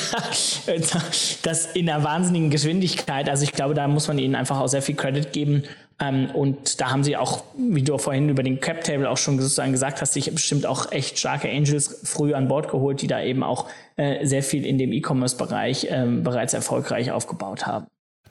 das 1.42 1.66
in 1.74 1.88
einer 1.88 2.02
wahnsinnigen 2.02 2.50
Geschwindigkeit. 2.50 3.28
Also 3.28 3.44
ich 3.44 3.52
glaube, 3.52 3.74
da 3.74 3.86
muss 3.86 4.08
man 4.08 4.18
ihnen 4.18 4.34
einfach 4.34 4.60
auch 4.60 4.68
sehr 4.68 4.82
viel 4.82 4.94
Credit 4.94 5.32
geben. 5.32 5.64
Ähm, 6.00 6.30
und 6.34 6.80
da 6.80 6.90
haben 6.90 7.04
sie 7.04 7.16
auch, 7.16 7.44
wie 7.56 7.82
du 7.82 7.96
vorhin 7.98 8.28
über 8.28 8.42
den 8.42 8.60
Cap 8.60 8.82
Table 8.84 9.08
auch 9.08 9.16
schon 9.16 9.38
sozusagen 9.38 9.72
gesagt 9.72 10.00
hast, 10.00 10.14
sich 10.14 10.30
bestimmt 10.34 10.66
auch 10.66 10.90
echt 10.90 11.18
starke 11.18 11.48
Angels 11.48 12.00
früh 12.04 12.34
an 12.34 12.48
Bord 12.48 12.70
geholt, 12.70 13.02
die 13.02 13.06
da 13.06 13.22
eben 13.22 13.42
auch 13.42 13.66
äh, 13.96 14.26
sehr 14.26 14.42
viel 14.42 14.66
in 14.66 14.78
dem 14.78 14.92
E-Commerce-Bereich 14.92 15.88
ähm, 15.90 16.22
bereits 16.22 16.52
erfolgreich 16.54 17.10
aufgebaut 17.10 17.66
haben. 17.66 17.86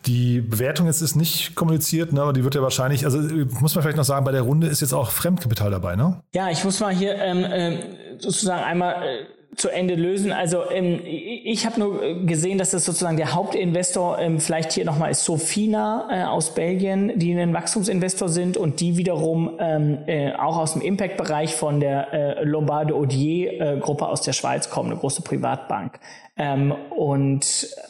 Die 0.05 0.41
Bewertung 0.41 0.85
jetzt 0.85 1.01
ist 1.01 1.15
nicht 1.15 1.55
kommuniziert, 1.55 2.13
ne, 2.13 2.21
aber 2.21 2.33
die 2.33 2.43
wird 2.43 2.55
ja 2.55 2.61
wahrscheinlich, 2.61 3.05
also 3.05 3.19
muss 3.59 3.73
man 3.73 3.81
vielleicht 3.81 3.97
noch 3.97 4.03
sagen, 4.03 4.23
bei 4.23 4.31
der 4.31 4.43
Runde 4.43 4.67
ist 4.67 4.81
jetzt 4.81 4.93
auch 4.93 5.09
Fremdkapital 5.09 5.71
dabei, 5.71 5.95
ne? 5.95 6.21
Ja, 6.33 6.49
ich 6.49 6.63
muss 6.63 6.79
mal 6.79 6.93
hier 6.93 7.15
ähm, 7.15 7.43
äh, 7.43 7.79
sozusagen 8.19 8.63
einmal 8.63 8.93
äh, 9.03 9.25
zu 9.55 9.69
Ende 9.69 9.95
lösen. 9.95 10.31
Also 10.31 10.69
ähm, 10.69 10.99
ich 11.03 11.65
habe 11.65 11.79
nur 11.79 12.25
gesehen, 12.25 12.57
dass 12.57 12.71
das 12.71 12.85
sozusagen 12.85 13.17
der 13.17 13.33
Hauptinvestor 13.33 14.19
ähm, 14.19 14.39
vielleicht 14.39 14.73
hier 14.73 14.85
nochmal 14.85 15.11
ist 15.11 15.23
Sofina 15.23 16.07
äh, 16.11 16.23
aus 16.25 16.53
Belgien, 16.53 17.17
die 17.17 17.33
ein 17.33 17.53
Wachstumsinvestor 17.53 18.29
sind 18.29 18.57
und 18.57 18.79
die 18.81 18.97
wiederum 18.97 19.57
ähm, 19.59 19.99
äh, 20.07 20.33
auch 20.33 20.57
aus 20.57 20.73
dem 20.73 20.81
Impact-Bereich 20.81 21.55
von 21.55 21.79
der 21.79 22.13
äh, 22.13 22.43
Lombard 22.43 22.91
Odier 22.91 23.61
äh, 23.61 23.79
Gruppe 23.79 24.07
aus 24.07 24.21
der 24.21 24.33
Schweiz 24.33 24.69
kommen, 24.69 24.91
eine 24.91 24.99
große 24.99 25.21
Privatbank. 25.21 25.99
Ähm, 26.37 26.73
und 26.95 27.45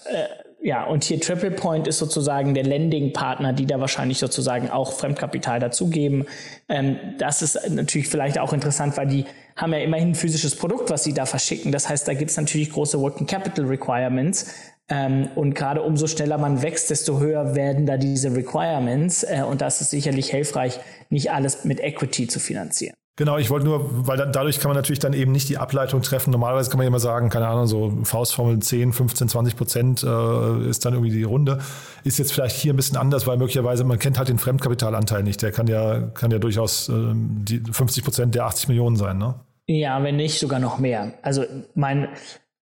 äh, 0.06 0.45
ja, 0.66 0.84
und 0.84 1.04
hier 1.04 1.22
Triple 1.22 1.52
Point 1.52 1.86
ist 1.86 2.00
sozusagen 2.00 2.56
der 2.56 2.64
Lending-Partner, 2.64 3.54
die 3.54 3.68
da 3.68 3.80
wahrscheinlich 3.80 4.18
sozusagen 4.18 4.72
auch 4.72 4.94
Fremdkapital 4.94 5.60
dazugeben. 5.60 6.26
Ähm, 6.68 6.98
das 7.20 7.44
ist 7.44 7.70
natürlich 7.70 8.08
vielleicht 8.08 8.40
auch 8.40 8.52
interessant, 8.52 8.98
weil 8.98 9.06
die 9.06 9.26
haben 9.56 9.74
ja 9.74 9.80
immerhin 9.80 10.10
ein 10.10 10.16
physisches 10.16 10.56
Produkt, 10.56 10.90
was 10.90 11.04
sie 11.04 11.14
da 11.14 11.28
verschicken. 11.28 11.72
Das 11.72 11.88
heißt, 11.88 12.08
da 12.08 12.16
gibt 12.16 12.32
es 12.32 12.38
natürlich 12.38 12.72
große 12.72 13.00
Working 13.00 13.28
Capital 13.28 13.66
Requirements. 13.66 14.56
Ähm, 14.90 15.30
und 15.36 15.54
gerade 15.54 15.84
umso 15.84 16.08
schneller 16.08 16.40
man 16.40 16.64
wächst, 16.64 16.90
desto 16.90 17.20
höher 17.20 17.54
werden 17.54 17.86
da 17.86 17.98
diese 17.98 18.36
Requirements. 18.36 19.22
Äh, 19.22 19.44
und 19.48 19.62
das 19.62 19.82
ist 19.82 19.92
sicherlich 19.92 20.32
hilfreich, 20.32 20.80
nicht 21.12 21.30
alles 21.30 21.64
mit 21.64 21.80
Equity 21.80 22.26
zu 22.26 22.40
finanzieren. 22.40 22.96
Genau, 23.18 23.38
ich 23.38 23.50
wollte 23.50 23.66
nur, 23.66 24.08
weil 24.08 24.18
dann, 24.18 24.34
dadurch 24.34 24.60
kann 24.60 24.68
man 24.68 24.76
natürlich 24.76 25.00
dann 25.00 25.14
eben 25.14 25.32
nicht 25.32 25.48
die 25.48 25.58
Ableitung 25.58 26.02
treffen. 26.02 26.32
Normalerweise 26.32 26.70
kann 26.70 26.80
man 26.80 26.88
immer 26.88 27.00
sagen, 27.00 27.30
keine 27.30 27.48
Ahnung, 27.48 27.66
so 27.66 27.94
Faustformel 28.04 28.60
10, 28.60 28.92
15, 28.92 29.30
20 29.30 29.56
Prozent 29.56 30.04
äh, 30.04 30.70
ist 30.70 30.84
dann 30.84 30.94
irgendwie 30.94 31.12
die 31.12 31.24
Runde. 31.24 31.60
Ist 32.04 32.20
jetzt 32.20 32.34
vielleicht 32.34 32.58
hier 32.58 32.74
ein 32.74 32.76
bisschen 32.76 32.98
anders, 32.98 33.26
weil 33.26 33.38
möglicherweise 33.38 33.86
man 33.86 34.00
kennt 34.00 34.18
halt 34.18 34.28
den 34.28 34.38
Fremdkapitalanteil 34.38 35.24
nicht. 35.24 35.42
Der 35.42 35.54
kann 35.54 35.68
ja, 35.68 36.02
kann 36.02 36.30
ja 36.30 36.40
durchaus 36.40 36.90
äh, 36.90 36.94
die 37.14 37.62
50 37.72 38.04
Prozent 38.04 38.36
der 38.36 38.48
80 38.48 38.68
Millionen 38.68 38.98
sein, 38.98 39.18
ne? 39.18 39.36
Ja, 39.68 40.04
wenn 40.04 40.18
nicht 40.18 40.38
sogar 40.38 40.60
noch 40.60 40.78
mehr. 40.78 41.14
Also 41.22 41.46
mein, 41.74 42.10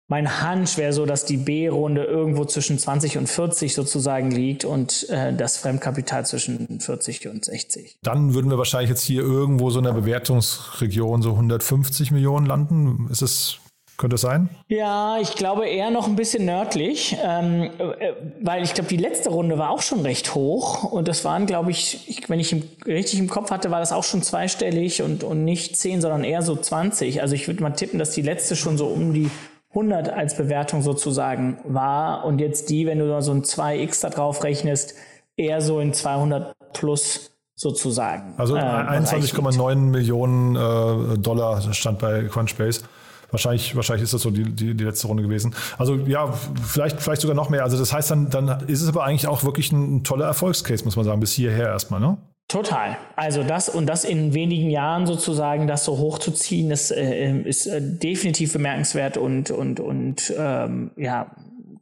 mein 0.08 0.42
Hunch 0.42 0.76
wäre 0.76 0.92
so, 0.92 1.06
dass 1.06 1.24
die 1.24 1.36
B-Runde 1.36 2.04
irgendwo 2.04 2.44
zwischen 2.44 2.78
20 2.78 3.18
und 3.18 3.28
40 3.28 3.74
sozusagen 3.74 4.30
liegt 4.30 4.64
und 4.64 5.08
äh, 5.08 5.34
das 5.34 5.56
Fremdkapital 5.56 6.26
zwischen 6.26 6.80
40 6.80 7.28
und 7.28 7.44
60. 7.44 7.98
Dann 8.02 8.34
würden 8.34 8.50
wir 8.50 8.58
wahrscheinlich 8.58 8.90
jetzt 8.90 9.02
hier 9.02 9.22
irgendwo 9.22 9.70
so 9.70 9.78
in 9.78 9.84
der 9.84 9.92
Bewertungsregion 9.92 11.22
so 11.22 11.30
150 11.30 12.10
Millionen 12.10 12.46
landen. 12.46 13.08
Ist 13.10 13.22
es 13.22 13.58
könnte 14.02 14.16
es 14.16 14.22
sein? 14.22 14.48
Ja, 14.68 15.18
ich 15.20 15.36
glaube 15.36 15.68
eher 15.68 15.90
noch 15.90 16.08
ein 16.08 16.16
bisschen 16.16 16.44
nördlich, 16.44 17.16
ähm, 17.24 17.70
äh, 17.78 18.14
weil 18.40 18.64
ich 18.64 18.74
glaube, 18.74 18.88
die 18.88 18.96
letzte 18.96 19.30
Runde 19.30 19.58
war 19.58 19.70
auch 19.70 19.82
schon 19.82 20.00
recht 20.00 20.34
hoch 20.34 20.82
und 20.82 21.06
das 21.06 21.24
waren, 21.24 21.46
glaube 21.46 21.70
ich, 21.70 22.08
ich, 22.08 22.28
wenn 22.28 22.40
ich 22.40 22.52
im, 22.52 22.64
richtig 22.84 23.20
im 23.20 23.28
Kopf 23.28 23.52
hatte, 23.52 23.70
war 23.70 23.78
das 23.78 23.92
auch 23.92 24.02
schon 24.02 24.22
zweistellig 24.22 25.02
und, 25.02 25.22
und 25.22 25.44
nicht 25.44 25.76
10, 25.76 26.00
sondern 26.00 26.24
eher 26.24 26.42
so 26.42 26.56
20. 26.56 27.22
Also 27.22 27.34
ich 27.34 27.46
würde 27.46 27.62
mal 27.62 27.70
tippen, 27.70 27.98
dass 28.00 28.10
die 28.10 28.22
letzte 28.22 28.56
schon 28.56 28.76
so 28.76 28.86
um 28.86 29.12
die 29.12 29.30
100 29.72 30.10
als 30.10 30.36
Bewertung 30.36 30.82
sozusagen 30.82 31.58
war 31.64 32.24
und 32.24 32.40
jetzt 32.40 32.70
die, 32.70 32.86
wenn 32.86 32.98
du 32.98 33.22
so 33.22 33.32
ein 33.32 33.42
2x 33.42 34.02
da 34.02 34.10
drauf 34.10 34.44
rechnest, 34.44 34.94
eher 35.36 35.60
so 35.60 35.80
in 35.80 35.94
200 35.94 36.54
plus 36.74 37.30
sozusagen. 37.54 38.34
Also 38.36 38.56
äh, 38.56 38.60
21,9 38.60 39.74
Millionen 39.76 40.56
äh, 40.56 41.18
Dollar 41.18 41.60
stand 41.72 41.98
bei 42.00 42.24
Crunchbase. 42.24 42.82
Wahrscheinlich, 43.30 43.74
wahrscheinlich 43.74 44.04
ist 44.04 44.12
das 44.12 44.20
so 44.20 44.30
die, 44.30 44.44
die, 44.44 44.74
die, 44.74 44.84
letzte 44.84 45.06
Runde 45.06 45.22
gewesen. 45.22 45.54
Also 45.78 45.94
ja, 45.94 46.30
vielleicht, 46.62 47.00
vielleicht 47.00 47.22
sogar 47.22 47.34
noch 47.34 47.48
mehr. 47.48 47.62
Also 47.62 47.78
das 47.78 47.90
heißt, 47.90 48.10
dann, 48.10 48.28
dann 48.28 48.48
ist 48.66 48.82
es 48.82 48.88
aber 48.88 49.04
eigentlich 49.04 49.26
auch 49.26 49.42
wirklich 49.42 49.72
ein, 49.72 49.96
ein 49.96 50.04
toller 50.04 50.26
Erfolgscase, 50.26 50.84
muss 50.84 50.96
man 50.96 51.06
sagen, 51.06 51.20
bis 51.20 51.32
hierher 51.32 51.68
erstmal, 51.68 52.00
ne? 52.00 52.18
Total. 52.52 52.98
Also 53.16 53.42
das 53.42 53.70
und 53.70 53.86
das 53.86 54.04
in 54.04 54.34
wenigen 54.34 54.68
Jahren 54.68 55.06
sozusagen, 55.06 55.66
das 55.66 55.86
so 55.86 55.96
hochzuziehen, 55.96 56.70
ist, 56.70 56.90
äh, 56.90 57.40
ist 57.40 57.66
äh, 57.66 57.80
definitiv 57.80 58.52
bemerkenswert 58.52 59.16
und 59.16 59.50
und 59.50 59.80
und 59.80 60.32
ähm, 60.36 60.90
ja 60.96 61.30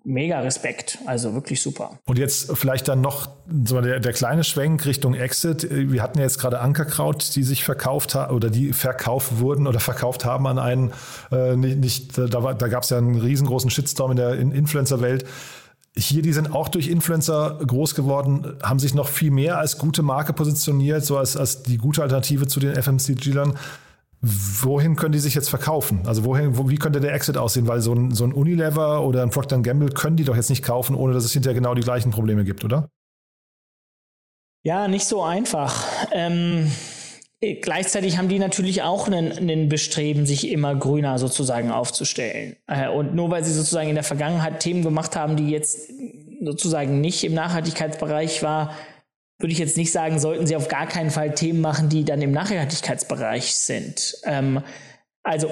mega 0.05 0.41
Respekt. 0.41 0.99
Also 1.07 1.35
wirklich 1.35 1.61
super. 1.61 1.99
Und 2.07 2.19
jetzt 2.19 2.57
vielleicht 2.57 2.87
dann 2.87 3.01
noch 3.01 3.31
der, 3.47 4.01
der 4.01 4.13
kleine 4.13 4.45
Schwenk 4.45 4.87
Richtung 4.87 5.15
Exit. 5.15 5.67
Wir 5.71 6.03
hatten 6.03 6.19
ja 6.19 6.25
jetzt 6.25 6.39
gerade 6.39 6.61
Ankerkraut, 6.61 7.35
die 7.35 7.43
sich 7.43 7.65
verkauft 7.65 8.15
haben 8.15 8.35
oder 8.35 8.49
die 8.49 8.73
verkauft 8.73 9.41
wurden 9.41 9.67
oder 9.67 9.81
verkauft 9.81 10.25
haben 10.25 10.47
an 10.47 10.59
einen, 10.59 10.93
äh, 11.33 11.57
nicht, 11.57 11.79
nicht, 11.79 12.19
da, 12.19 12.27
da 12.27 12.69
gab 12.69 12.85
es 12.85 12.91
ja 12.91 12.99
einen 12.99 13.21
riesengroßen 13.21 13.71
Shitstorm 13.71 14.13
in 14.13 14.17
der 14.17 14.35
Influencer-Welt. 14.35 15.25
Hier, 15.97 16.23
die 16.23 16.33
sind 16.33 16.55
auch 16.55 16.69
durch 16.69 16.89
Influencer 16.89 17.59
groß 17.67 17.95
geworden, 17.95 18.57
haben 18.63 18.79
sich 18.79 18.95
noch 18.95 19.09
viel 19.09 19.33
mehr 19.33 19.59
als 19.59 19.77
gute 19.77 20.03
Marke 20.03 20.33
positioniert, 20.33 21.05
so 21.05 21.19
als, 21.19 21.37
als 21.37 21.65
die 21.65 21.79
gute 21.79 22.03
Alternative 22.03 22.47
zu 22.47 22.61
den 22.61 22.81
FMCG-Lern. 22.81 23.59
Wohin 24.23 24.97
können 24.97 25.13
die 25.13 25.19
sich 25.19 25.35
jetzt 25.35 25.49
verkaufen? 25.49 26.03
Also 26.07 26.25
wohin, 26.25 26.57
wo, 26.59 26.69
wie 26.69 26.77
könnte 26.77 27.01
der 27.01 27.15
Exit 27.15 27.37
aussehen? 27.37 27.67
Weil 27.67 27.81
so 27.81 27.93
ein, 27.93 28.15
so 28.15 28.25
ein 28.25 28.33
Unilever 28.33 29.03
oder 29.03 29.23
ein 29.23 29.31
Procter 29.31 29.59
Gamble 29.59 29.91
können 29.91 30.17
die 30.17 30.25
doch 30.25 30.37
jetzt 30.37 30.51
nicht 30.51 30.63
kaufen, 30.63 30.95
ohne 30.95 31.15
dass 31.15 31.25
es 31.25 31.33
hinterher 31.33 31.55
genau 31.55 31.75
die 31.75 31.83
gleichen 31.83 32.11
Probleme 32.13 32.45
gibt, 32.45 32.63
oder? 32.63 32.89
Ja, 34.63 34.89
nicht 34.89 35.07
so 35.07 35.23
einfach. 35.23 35.87
Ähm, 36.13 36.71
Gleichzeitig 37.41 38.19
haben 38.19 38.29
die 38.29 38.39
natürlich 38.39 38.83
auch 38.83 39.07
einen, 39.07 39.33
einen 39.33 39.71
Bestreben, 39.71 40.27
sich 40.27 40.51
immer 40.51 40.75
grüner 40.75 41.19
sozusagen 41.19 41.71
aufzustellen. 41.71 42.57
Äh, 42.67 42.89
und 42.89 43.15
nur 43.15 43.31
weil 43.31 43.45
sie 43.45 43.53
sozusagen 43.53 43.89
in 43.89 43.95
der 43.95 44.05
Vergangenheit 44.05 44.61
Themen 44.61 44.83
gemacht 44.83 45.17
haben, 45.17 45.37
die 45.37 45.49
jetzt 45.49 45.91
sozusagen 46.43 47.01
nicht 47.01 47.25
im 47.25 47.33
Nachhaltigkeitsbereich 47.33 48.43
war, 48.43 48.77
würde 49.39 49.53
ich 49.53 49.59
jetzt 49.59 49.79
nicht 49.79 49.91
sagen, 49.91 50.19
sollten 50.19 50.47
sie 50.47 50.55
auf 50.55 50.69
gar 50.69 50.87
keinen 50.87 51.11
Fall 51.11 51.35
Themen 51.35 51.63
machen, 51.63 51.89
die 51.89 52.05
dann 52.05 52.21
im 52.21 52.33
Nachhaltigkeitsbereich 52.33 53.55
sind. 53.55 54.19
Ähm, 54.25 54.63
also 55.23 55.51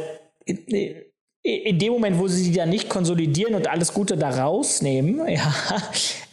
in 1.43 1.79
dem 1.79 1.93
Moment, 1.93 2.19
wo 2.19 2.27
sie 2.29 2.51
die 2.51 2.57
dann 2.57 2.69
nicht 2.69 2.89
konsolidieren 2.89 3.55
und 3.55 3.69
alles 3.69 3.95
Gute 3.95 4.17
da 4.17 4.31
rausnehmen, 4.31 5.27
ja, 5.29 5.53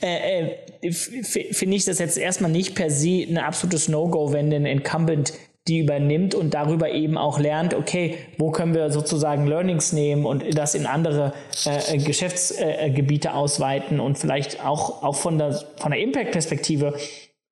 äh, 0.01 0.55
äh, 0.81 0.91
finde 0.91 1.75
ich 1.75 1.85
das 1.85 1.99
jetzt 1.99 2.17
erstmal 2.17 2.51
nicht 2.51 2.75
per 2.75 2.89
se 2.89 3.25
ein 3.27 3.37
absolutes 3.37 3.87
No-Go, 3.87 4.33
wenn 4.33 4.51
ein 4.53 4.65
Incumbent 4.65 5.33
die 5.67 5.79
übernimmt 5.79 6.35
und 6.35 6.53
darüber 6.53 6.91
eben 6.91 7.17
auch 7.17 7.39
lernt, 7.39 7.73
okay, 7.73 8.19
wo 8.37 8.51
können 8.51 8.75
wir 8.75 8.91
sozusagen 8.91 9.47
Learnings 9.47 9.93
nehmen 9.93 10.25
und 10.25 10.43
das 10.55 10.75
in 10.75 10.85
andere 10.85 11.33
äh, 11.65 11.97
Geschäftsgebiete 11.97 13.29
äh, 13.29 13.31
ausweiten 13.31 13.99
und 13.99 14.19
vielleicht 14.19 14.63
auch, 14.63 15.01
auch 15.01 15.15
von 15.15 15.39
der, 15.39 15.53
von 15.77 15.91
der 15.91 16.01
Impact-Perspektive, 16.01 16.93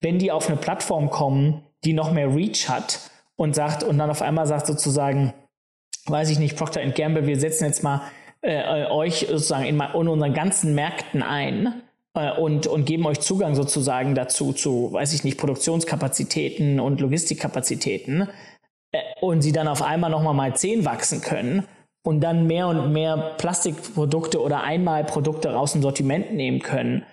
wenn 0.01 0.19
die 0.19 0.31
auf 0.31 0.47
eine 0.47 0.57
Plattform 0.57 1.09
kommen, 1.09 1.63
die 1.85 1.93
noch 1.93 2.11
mehr 2.11 2.33
Reach 2.35 2.69
hat 2.69 2.99
und 3.35 3.55
sagt 3.55 3.83
und 3.83 3.97
dann 3.97 4.11
auf 4.11 4.21
einmal 4.21 4.45
sagt 4.45 4.67
sozusagen, 4.67 5.33
weiß 6.05 6.29
ich 6.29 6.39
nicht, 6.39 6.57
Procter 6.57 6.85
Gamble, 6.87 7.27
wir 7.27 7.39
setzen 7.39 7.65
jetzt 7.65 7.83
mal 7.83 8.01
äh, 8.41 8.85
euch 8.87 9.27
sozusagen 9.29 9.65
in, 9.65 9.79
in 9.79 10.07
unseren 10.07 10.33
ganzen 10.33 10.75
Märkten 10.75 11.23
ein 11.23 11.81
äh, 12.13 12.31
und, 12.31 12.67
und 12.67 12.85
geben 12.85 13.05
euch 13.05 13.21
Zugang 13.21 13.55
sozusagen 13.55 14.15
dazu 14.15 14.53
zu, 14.53 14.91
weiß 14.91 15.13
ich 15.13 15.23
nicht, 15.23 15.37
Produktionskapazitäten 15.37 16.79
und 16.79 17.01
Logistikkapazitäten 17.01 18.27
äh, 18.91 18.99
und 19.21 19.41
sie 19.41 19.51
dann 19.51 19.67
auf 19.67 19.81
einmal 19.81 20.09
nochmal 20.09 20.33
mal 20.33 20.55
zehn 20.55 20.85
wachsen 20.85 21.21
können 21.21 21.65
und 22.03 22.21
dann 22.21 22.47
mehr 22.47 22.67
und 22.67 22.91
mehr 22.91 23.35
Plastikprodukte 23.37 24.41
oder 24.41 24.61
Einmalprodukte 24.63 25.57
aus 25.57 25.71
dem 25.71 25.81
Sortiment 25.81 26.33
nehmen 26.33 26.59
können, 26.59 27.05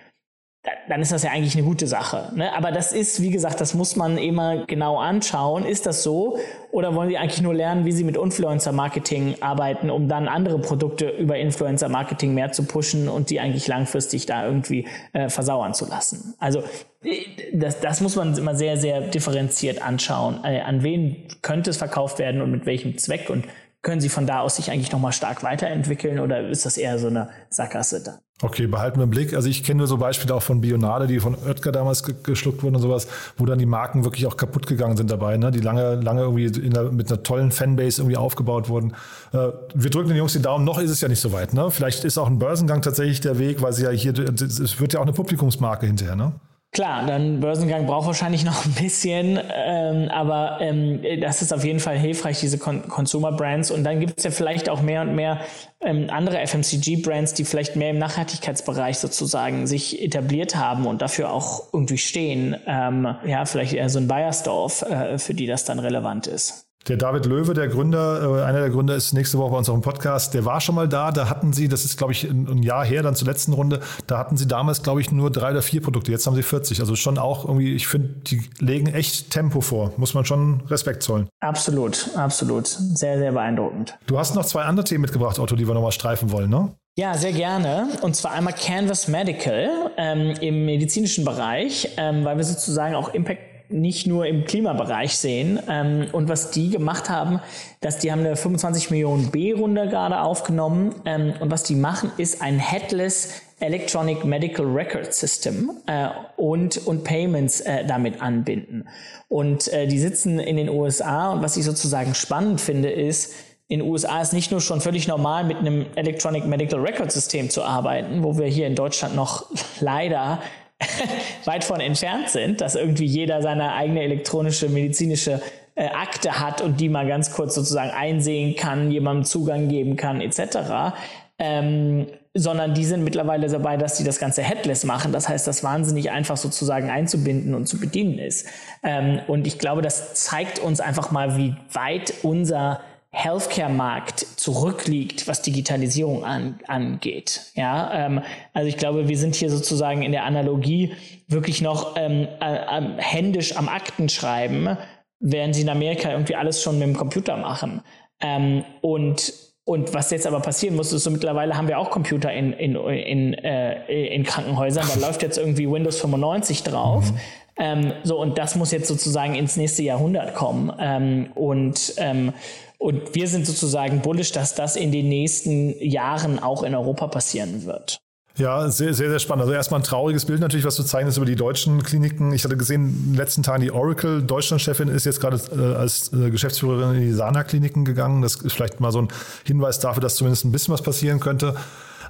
dann 0.89 1.01
ist 1.01 1.11
das 1.11 1.23
ja 1.23 1.31
eigentlich 1.31 1.55
eine 1.55 1.65
gute 1.65 1.87
Sache. 1.87 2.31
Ne? 2.35 2.53
Aber 2.55 2.71
das 2.71 2.93
ist, 2.93 3.21
wie 3.21 3.31
gesagt, 3.31 3.59
das 3.61 3.73
muss 3.73 3.95
man 3.95 4.17
immer 4.19 4.65
genau 4.65 4.99
anschauen. 4.99 5.65
Ist 5.65 5.87
das 5.87 6.03
so? 6.03 6.37
Oder 6.71 6.93
wollen 6.93 7.09
Sie 7.09 7.17
eigentlich 7.17 7.41
nur 7.41 7.53
lernen, 7.53 7.85
wie 7.85 7.91
Sie 7.91 8.03
mit 8.03 8.15
Influencer-Marketing 8.15 9.37
arbeiten, 9.41 9.89
um 9.89 10.07
dann 10.07 10.27
andere 10.27 10.59
Produkte 10.59 11.09
über 11.09 11.37
Influencer-Marketing 11.37 12.35
mehr 12.35 12.51
zu 12.51 12.63
pushen 12.63 13.09
und 13.09 13.31
die 13.31 13.39
eigentlich 13.39 13.67
langfristig 13.67 14.27
da 14.27 14.45
irgendwie 14.45 14.87
äh, 15.13 15.29
versauern 15.29 15.73
zu 15.73 15.87
lassen? 15.87 16.35
Also 16.37 16.59
äh, 17.03 17.23
das, 17.53 17.79
das 17.79 18.01
muss 18.01 18.15
man 18.15 18.37
immer 18.37 18.53
sehr, 18.53 18.77
sehr 18.77 19.01
differenziert 19.01 19.81
anschauen. 19.81 20.41
Äh, 20.43 20.61
an 20.61 20.83
wen 20.83 21.27
könnte 21.41 21.71
es 21.71 21.77
verkauft 21.77 22.19
werden 22.19 22.39
und 22.39 22.51
mit 22.51 22.67
welchem 22.67 22.99
Zweck? 22.99 23.31
Und 23.31 23.45
können 23.81 24.01
Sie 24.01 24.09
von 24.09 24.27
da 24.27 24.41
aus 24.41 24.57
sich 24.57 24.71
eigentlich 24.71 24.91
nochmal 24.91 25.11
stark 25.11 25.43
weiterentwickeln 25.43 26.19
oder 26.19 26.47
ist 26.47 26.65
das 26.65 26.77
eher 26.77 26.99
so 26.99 27.07
eine 27.07 27.29
Sackgasse 27.49 28.03
da? 28.03 28.19
Okay, 28.43 28.65
behalten 28.65 28.97
wir 28.97 29.03
im 29.03 29.11
Blick. 29.11 29.35
Also 29.35 29.49
ich 29.49 29.63
kenne 29.63 29.79
nur 29.79 29.87
so 29.87 29.97
Beispiele 29.97 30.33
auch 30.33 30.41
von 30.41 30.61
Bionade, 30.61 31.05
die 31.05 31.19
von 31.19 31.35
Oetker 31.35 31.71
damals 31.71 32.03
ge 32.03 32.15
geschluckt 32.23 32.63
wurden 32.63 32.75
und 32.75 32.81
sowas, 32.81 33.07
wo 33.37 33.45
dann 33.45 33.59
die 33.59 33.67
Marken 33.67 34.03
wirklich 34.03 34.25
auch 34.25 34.35
kaputt 34.35 34.65
gegangen 34.65 34.97
sind 34.97 35.11
dabei, 35.11 35.37
ne? 35.37 35.51
die 35.51 35.59
lange, 35.59 35.95
lange 35.95 36.21
irgendwie 36.21 36.49
der, 36.49 36.91
mit 36.91 37.11
einer 37.11 37.21
tollen 37.21 37.51
Fanbase 37.51 38.01
irgendwie 38.01 38.17
aufgebaut 38.17 38.67
wurden. 38.67 38.93
Äh, 39.31 39.49
wir 39.75 39.89
drücken 39.91 40.09
den 40.09 40.17
Jungs 40.17 40.33
die 40.33 40.41
Daumen, 40.41 40.65
noch 40.65 40.79
ist 40.79 40.89
es 40.89 41.01
ja 41.01 41.07
nicht 41.07 41.21
so 41.21 41.31
weit. 41.33 41.53
Ne? 41.53 41.69
Vielleicht 41.69 42.03
ist 42.03 42.17
auch 42.17 42.27
ein 42.27 42.39
Börsengang 42.39 42.81
tatsächlich 42.81 43.21
der 43.21 43.37
Weg, 43.37 43.61
weil 43.61 43.73
sie 43.73 43.83
ja 43.83 43.91
hier, 43.91 44.13
es 44.17 44.79
wird 44.79 44.93
ja 44.93 44.99
auch 44.99 45.05
eine 45.05 45.13
Publikumsmarke 45.13 45.85
hinterher, 45.85 46.15
ne? 46.15 46.33
Klar, 46.73 47.05
dann 47.05 47.41
Börsengang 47.41 47.85
braucht 47.85 48.07
wahrscheinlich 48.07 48.45
noch 48.45 48.65
ein 48.65 48.71
bisschen, 48.71 49.37
ähm, 49.53 50.07
aber 50.09 50.59
ähm, 50.61 51.01
das 51.19 51.41
ist 51.41 51.53
auf 51.53 51.65
jeden 51.65 51.81
Fall 51.81 51.99
hilfreich, 51.99 52.39
diese 52.39 52.57
Con 52.57 52.87
Consumer 52.87 53.33
Brands. 53.33 53.71
Und 53.71 53.83
dann 53.83 53.99
gibt 53.99 54.19
es 54.19 54.23
ja 54.23 54.31
vielleicht 54.31 54.69
auch 54.69 54.81
mehr 54.81 55.01
und 55.01 55.13
mehr 55.13 55.41
ähm, 55.81 56.07
andere 56.09 56.39
FMCG-Brands, 56.47 57.33
die 57.33 57.43
vielleicht 57.43 57.75
mehr 57.75 57.89
im 57.89 57.99
Nachhaltigkeitsbereich 57.99 58.99
sozusagen 58.99 59.67
sich 59.67 60.01
etabliert 60.01 60.55
haben 60.55 60.87
und 60.87 61.01
dafür 61.01 61.33
auch 61.33 61.73
irgendwie 61.73 61.97
stehen. 61.97 62.55
Ähm, 62.65 63.15
ja, 63.25 63.43
vielleicht 63.43 63.73
eher 63.73 63.89
so 63.89 63.99
ein 63.99 64.07
Bayersdorf, 64.07 64.83
äh, 64.83 65.17
für 65.17 65.33
die 65.33 65.47
das 65.47 65.65
dann 65.65 65.79
relevant 65.79 66.27
ist. 66.27 66.70
Der 66.87 66.97
David 66.97 67.27
Löwe, 67.27 67.53
der 67.53 67.67
Gründer, 67.67 68.39
äh, 68.39 68.43
einer 68.43 68.59
der 68.59 68.71
Gründer, 68.71 68.95
ist 68.95 69.13
nächste 69.13 69.37
Woche 69.37 69.51
bei 69.51 69.57
uns 69.57 69.69
auf 69.69 69.75
dem 69.75 69.83
Podcast. 69.83 70.33
Der 70.33 70.45
war 70.45 70.59
schon 70.61 70.73
mal 70.73 70.87
da. 70.87 71.11
Da 71.11 71.29
hatten 71.29 71.53
sie, 71.53 71.67
das 71.67 71.85
ist 71.85 71.95
glaube 71.95 72.11
ich 72.11 72.23
ein 72.23 72.63
Jahr 72.63 72.83
her, 72.83 73.03
dann 73.03 73.13
zur 73.13 73.27
letzten 73.27 73.53
Runde, 73.53 73.81
da 74.07 74.17
hatten 74.17 74.35
sie 74.35 74.47
damals 74.47 74.81
glaube 74.81 74.99
ich 74.99 75.11
nur 75.11 75.29
drei 75.29 75.51
oder 75.51 75.61
vier 75.61 75.81
Produkte. 75.81 76.11
Jetzt 76.11 76.25
haben 76.25 76.35
sie 76.35 76.41
40. 76.41 76.79
Also 76.79 76.95
schon 76.95 77.19
auch 77.19 77.45
irgendwie, 77.45 77.75
ich 77.75 77.87
finde, 77.87 78.09
die 78.25 78.41
legen 78.59 78.87
echt 78.87 79.29
Tempo 79.29 79.61
vor. 79.61 79.93
Muss 79.97 80.15
man 80.15 80.25
schon 80.25 80.61
Respekt 80.69 81.03
zollen. 81.03 81.29
Absolut, 81.39 82.09
absolut. 82.15 82.65
Sehr, 82.67 83.19
sehr 83.19 83.31
beeindruckend. 83.31 83.97
Du 84.07 84.17
hast 84.17 84.33
noch 84.33 84.45
zwei 84.45 84.63
andere 84.63 84.83
Themen 84.83 85.01
mitgebracht, 85.01 85.37
Otto, 85.37 85.55
die 85.55 85.67
wir 85.67 85.75
nochmal 85.75 85.91
streifen 85.91 86.31
wollen, 86.31 86.49
ne? 86.49 86.71
Ja, 86.97 87.13
sehr 87.13 87.31
gerne. 87.31 87.87
Und 88.01 88.15
zwar 88.15 88.31
einmal 88.31 88.53
Canvas 88.53 89.07
Medical 89.07 89.69
ähm, 89.97 90.33
im 90.41 90.65
medizinischen 90.65 91.23
Bereich, 91.23 91.89
ähm, 91.97 92.25
weil 92.25 92.35
wir 92.37 92.43
sozusagen 92.43 92.95
auch 92.95 93.13
Impact 93.13 93.50
nicht 93.73 94.07
nur 94.07 94.25
im 94.25 94.45
Klimabereich 94.45 95.15
sehen. 95.17 95.59
Ähm, 95.69 96.07
und 96.11 96.29
was 96.29 96.51
die 96.51 96.69
gemacht 96.69 97.09
haben, 97.09 97.39
dass 97.79 97.99
die 97.99 98.11
haben 98.11 98.19
eine 98.19 98.35
25 98.35 98.91
Millionen 98.91 99.31
B-Runde 99.31 99.87
gerade 99.89 100.21
aufgenommen. 100.21 100.95
Ähm, 101.05 101.33
und 101.39 101.51
was 101.51 101.63
die 101.63 101.75
machen, 101.75 102.11
ist 102.17 102.41
ein 102.41 102.59
Headless 102.59 103.41
Electronic 103.61 104.25
Medical 104.25 104.65
Record 104.65 105.13
System 105.13 105.71
äh, 105.85 106.09
und, 106.35 106.77
und 106.87 107.03
Payments 107.03 107.61
äh, 107.61 107.85
damit 107.85 108.21
anbinden. 108.21 108.87
Und 109.29 109.67
äh, 109.71 109.87
die 109.87 109.99
sitzen 109.99 110.39
in 110.39 110.57
den 110.57 110.67
USA 110.67 111.31
und 111.31 111.43
was 111.43 111.57
ich 111.57 111.63
sozusagen 111.63 112.15
spannend 112.15 112.59
finde, 112.59 112.89
ist, 112.89 113.33
in 113.67 113.79
den 113.79 113.87
USA 113.87 114.19
ist 114.19 114.33
nicht 114.33 114.51
nur 114.51 114.59
schon 114.59 114.81
völlig 114.81 115.07
normal, 115.07 115.45
mit 115.45 115.57
einem 115.57 115.85
Electronic 115.95 116.45
Medical 116.45 116.81
Record 116.81 117.09
System 117.09 117.49
zu 117.49 117.63
arbeiten, 117.63 118.21
wo 118.21 118.37
wir 118.37 118.47
hier 118.47 118.67
in 118.67 118.75
Deutschland 118.75 119.15
noch 119.15 119.45
leider 119.79 120.41
weit 121.45 121.63
von 121.63 121.79
entfernt 121.79 122.29
sind, 122.29 122.61
dass 122.61 122.75
irgendwie 122.75 123.05
jeder 123.05 123.41
seine 123.41 123.73
eigene 123.73 124.01
elektronische 124.01 124.69
medizinische 124.69 125.41
äh, 125.75 125.87
Akte 125.87 126.39
hat 126.39 126.61
und 126.61 126.79
die 126.79 126.89
mal 126.89 127.07
ganz 127.07 127.31
kurz 127.31 127.55
sozusagen 127.55 127.91
einsehen 127.91 128.55
kann, 128.55 128.91
jemandem 128.91 129.25
Zugang 129.25 129.67
geben 129.67 129.95
kann, 129.95 130.21
etc. 130.21 130.95
Ähm, 131.39 132.07
sondern 132.33 132.73
die 132.73 132.85
sind 132.85 133.03
mittlerweile 133.03 133.47
dabei, 133.47 133.75
dass 133.75 133.97
sie 133.97 134.03
das 134.03 134.19
Ganze 134.19 134.41
headless 134.41 134.85
machen. 134.85 135.11
Das 135.11 135.27
heißt, 135.27 135.47
das 135.47 135.63
wahnsinnig 135.63 136.11
einfach 136.11 136.37
sozusagen 136.37 136.89
einzubinden 136.89 137.53
und 137.53 137.67
zu 137.67 137.79
bedienen 137.79 138.19
ist. 138.19 138.47
Ähm, 138.83 139.19
und 139.27 139.47
ich 139.47 139.59
glaube, 139.59 139.81
das 139.81 140.13
zeigt 140.13 140.59
uns 140.59 140.79
einfach 140.79 141.11
mal, 141.11 141.37
wie 141.37 141.55
weit 141.73 142.13
unser 142.23 142.79
Healthcare-Markt 143.13 144.19
zurückliegt, 144.19 145.27
was 145.27 145.41
Digitalisierung 145.41 146.23
an, 146.23 146.59
angeht. 146.67 147.51
Ja, 147.55 148.05
ähm, 148.05 148.21
also 148.53 148.69
ich 148.69 148.77
glaube, 148.77 149.09
wir 149.09 149.17
sind 149.17 149.35
hier 149.35 149.49
sozusagen 149.49 150.01
in 150.01 150.13
der 150.13 150.23
Analogie 150.23 150.93
wirklich 151.27 151.61
noch 151.61 151.95
ähm, 151.97 152.27
äh, 152.39 152.81
händisch 152.97 153.57
am 153.57 153.67
Akten 153.67 154.07
schreiben, 154.07 154.77
während 155.19 155.55
sie 155.55 155.61
in 155.61 155.69
Amerika 155.69 156.11
irgendwie 156.11 156.35
alles 156.35 156.61
schon 156.61 156.79
mit 156.79 156.87
dem 156.87 156.95
Computer 156.95 157.35
machen. 157.35 157.81
Ähm, 158.21 158.63
und 158.81 159.33
und 159.63 159.93
was 159.93 160.09
jetzt 160.09 160.25
aber 160.25 160.39
passieren 160.39 160.75
muss, 160.75 160.91
ist 160.91 161.03
so 161.03 161.11
mittlerweile 161.11 161.55
haben 161.55 161.67
wir 161.67 161.77
auch 161.77 161.91
Computer 161.91 162.33
in, 162.33 162.51
in, 162.51 162.75
in, 162.75 163.33
äh, 163.35 164.07
in 164.07 164.23
Krankenhäusern. 164.23 164.85
Da 164.93 164.99
läuft 165.07 165.21
jetzt 165.21 165.37
irgendwie 165.37 165.69
Windows 165.69 165.99
95 166.01 166.63
drauf. 166.63 167.11
Mhm. 167.11 167.17
Ähm, 167.61 167.93
so, 168.03 168.19
und 168.19 168.39
das 168.39 168.55
muss 168.55 168.71
jetzt 168.71 168.87
sozusagen 168.87 169.35
ins 169.35 169.55
nächste 169.55 169.83
Jahrhundert 169.83 170.33
kommen. 170.33 170.73
Ähm, 170.79 171.27
und 171.35 171.93
ähm, 171.97 172.33
und 172.79 173.13
wir 173.13 173.27
sind 173.27 173.45
sozusagen 173.45 174.01
bullish, 174.01 174.31
dass 174.31 174.55
das 174.55 174.75
in 174.75 174.91
den 174.91 175.07
nächsten 175.07 175.79
Jahren 175.79 176.39
auch 176.39 176.63
in 176.63 176.73
Europa 176.73 177.05
passieren 177.05 177.65
wird. 177.65 177.99
Ja, 178.37 178.69
sehr, 178.69 178.95
sehr, 178.95 179.09
sehr 179.09 179.19
spannend. 179.19 179.43
Also 179.43 179.53
erstmal 179.53 179.81
ein 179.81 179.83
trauriges 179.83 180.25
Bild 180.25 180.39
natürlich, 180.39 180.65
was 180.65 180.77
du 180.77 180.83
zeichnest 180.83 181.17
über 181.17 181.27
die 181.27 181.35
deutschen 181.35 181.83
Kliniken. 181.83 182.33
Ich 182.33 182.43
hatte 182.43 182.57
gesehen, 182.57 182.87
in 182.87 183.11
den 183.11 183.15
letzten 183.17 183.43
Tagen 183.43 183.61
die 183.61 183.71
Oracle 183.71 184.23
Deutschland-Chefin 184.23 184.87
ist 184.87 185.05
jetzt 185.05 185.21
gerade 185.21 185.39
äh, 185.55 185.75
als 185.75 186.11
äh, 186.11 186.31
Geschäftsführerin 186.31 186.95
in 186.95 187.01
die 187.01 187.11
Sana-Kliniken 187.11 187.85
gegangen. 187.85 188.23
Das 188.23 188.37
ist 188.37 188.53
vielleicht 188.53 188.79
mal 188.79 188.91
so 188.91 189.03
ein 189.03 189.09
Hinweis 189.45 189.77
dafür, 189.77 190.01
dass 190.01 190.15
zumindest 190.15 190.45
ein 190.45 190.51
bisschen 190.51 190.73
was 190.73 190.81
passieren 190.81 191.19
könnte. 191.19 191.55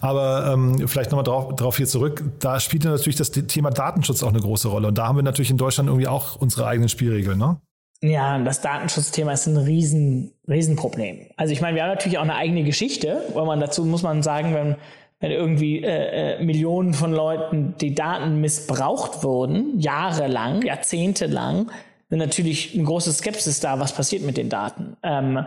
Aber 0.02 0.52
ähm, 0.52 0.88
vielleicht 0.88 1.12
nochmal 1.12 1.24
drauf, 1.24 1.56
drauf 1.56 1.78
hier 1.78 1.88
zurück. 1.88 2.24
Da 2.40 2.60
spielt 2.60 2.84
natürlich 2.84 3.16
das 3.16 3.32
Thema 3.32 3.70
Datenschutz 3.70 4.24
auch 4.24 4.30
eine 4.30 4.40
große 4.42 4.68
Rolle. 4.68 4.88
Und 4.88 4.98
da 4.98 5.08
haben 5.08 5.16
wir 5.16 5.24
natürlich 5.24 5.52
in 5.52 5.58
Deutschland 5.58 5.88
irgendwie 5.88 6.08
auch 6.08 6.36
unsere 6.36 6.66
eigenen 6.68 6.90
Spielregeln, 6.90 7.38
ne? 7.38 7.62
Ja, 8.04 8.40
das 8.40 8.62
Datenschutzthema 8.62 9.34
ist 9.34 9.46
ein 9.46 9.58
riesen, 9.58 10.34
Riesenproblem. 10.48 11.28
Also 11.38 11.54
ich 11.54 11.62
meine, 11.62 11.76
wir 11.76 11.84
haben 11.84 11.92
natürlich 11.92 12.18
auch 12.18 12.24
eine 12.24 12.36
eigene 12.36 12.64
Geschichte, 12.64 13.22
weil 13.36 13.46
man 13.46 13.60
dazu 13.60 13.86
muss 13.86 14.02
man 14.02 14.24
sagen, 14.24 14.56
wenn, 14.56 14.76
wenn 15.20 15.32
irgendwie 15.32 15.84
äh, 15.84 16.40
äh, 16.40 16.44
Millionen 16.44 16.96
von 16.96 17.14
Leuten 17.14 17.76
die 17.80 17.94
Daten 17.94 18.42
missbraucht 18.42 19.24
wurden, 19.24 19.80
jahrelang, 19.80 20.64
jahrzehntelang, 20.64 21.70
sind 22.10 22.18
natürlich 22.18 22.74
eine 22.74 22.84
große 22.84 23.14
Skepsis 23.14 23.60
da, 23.60 23.80
was 23.80 23.94
passiert 23.94 24.24
mit 24.24 24.36
den 24.36 24.50
Daten. 24.50 24.98
Ähm, 25.04 25.46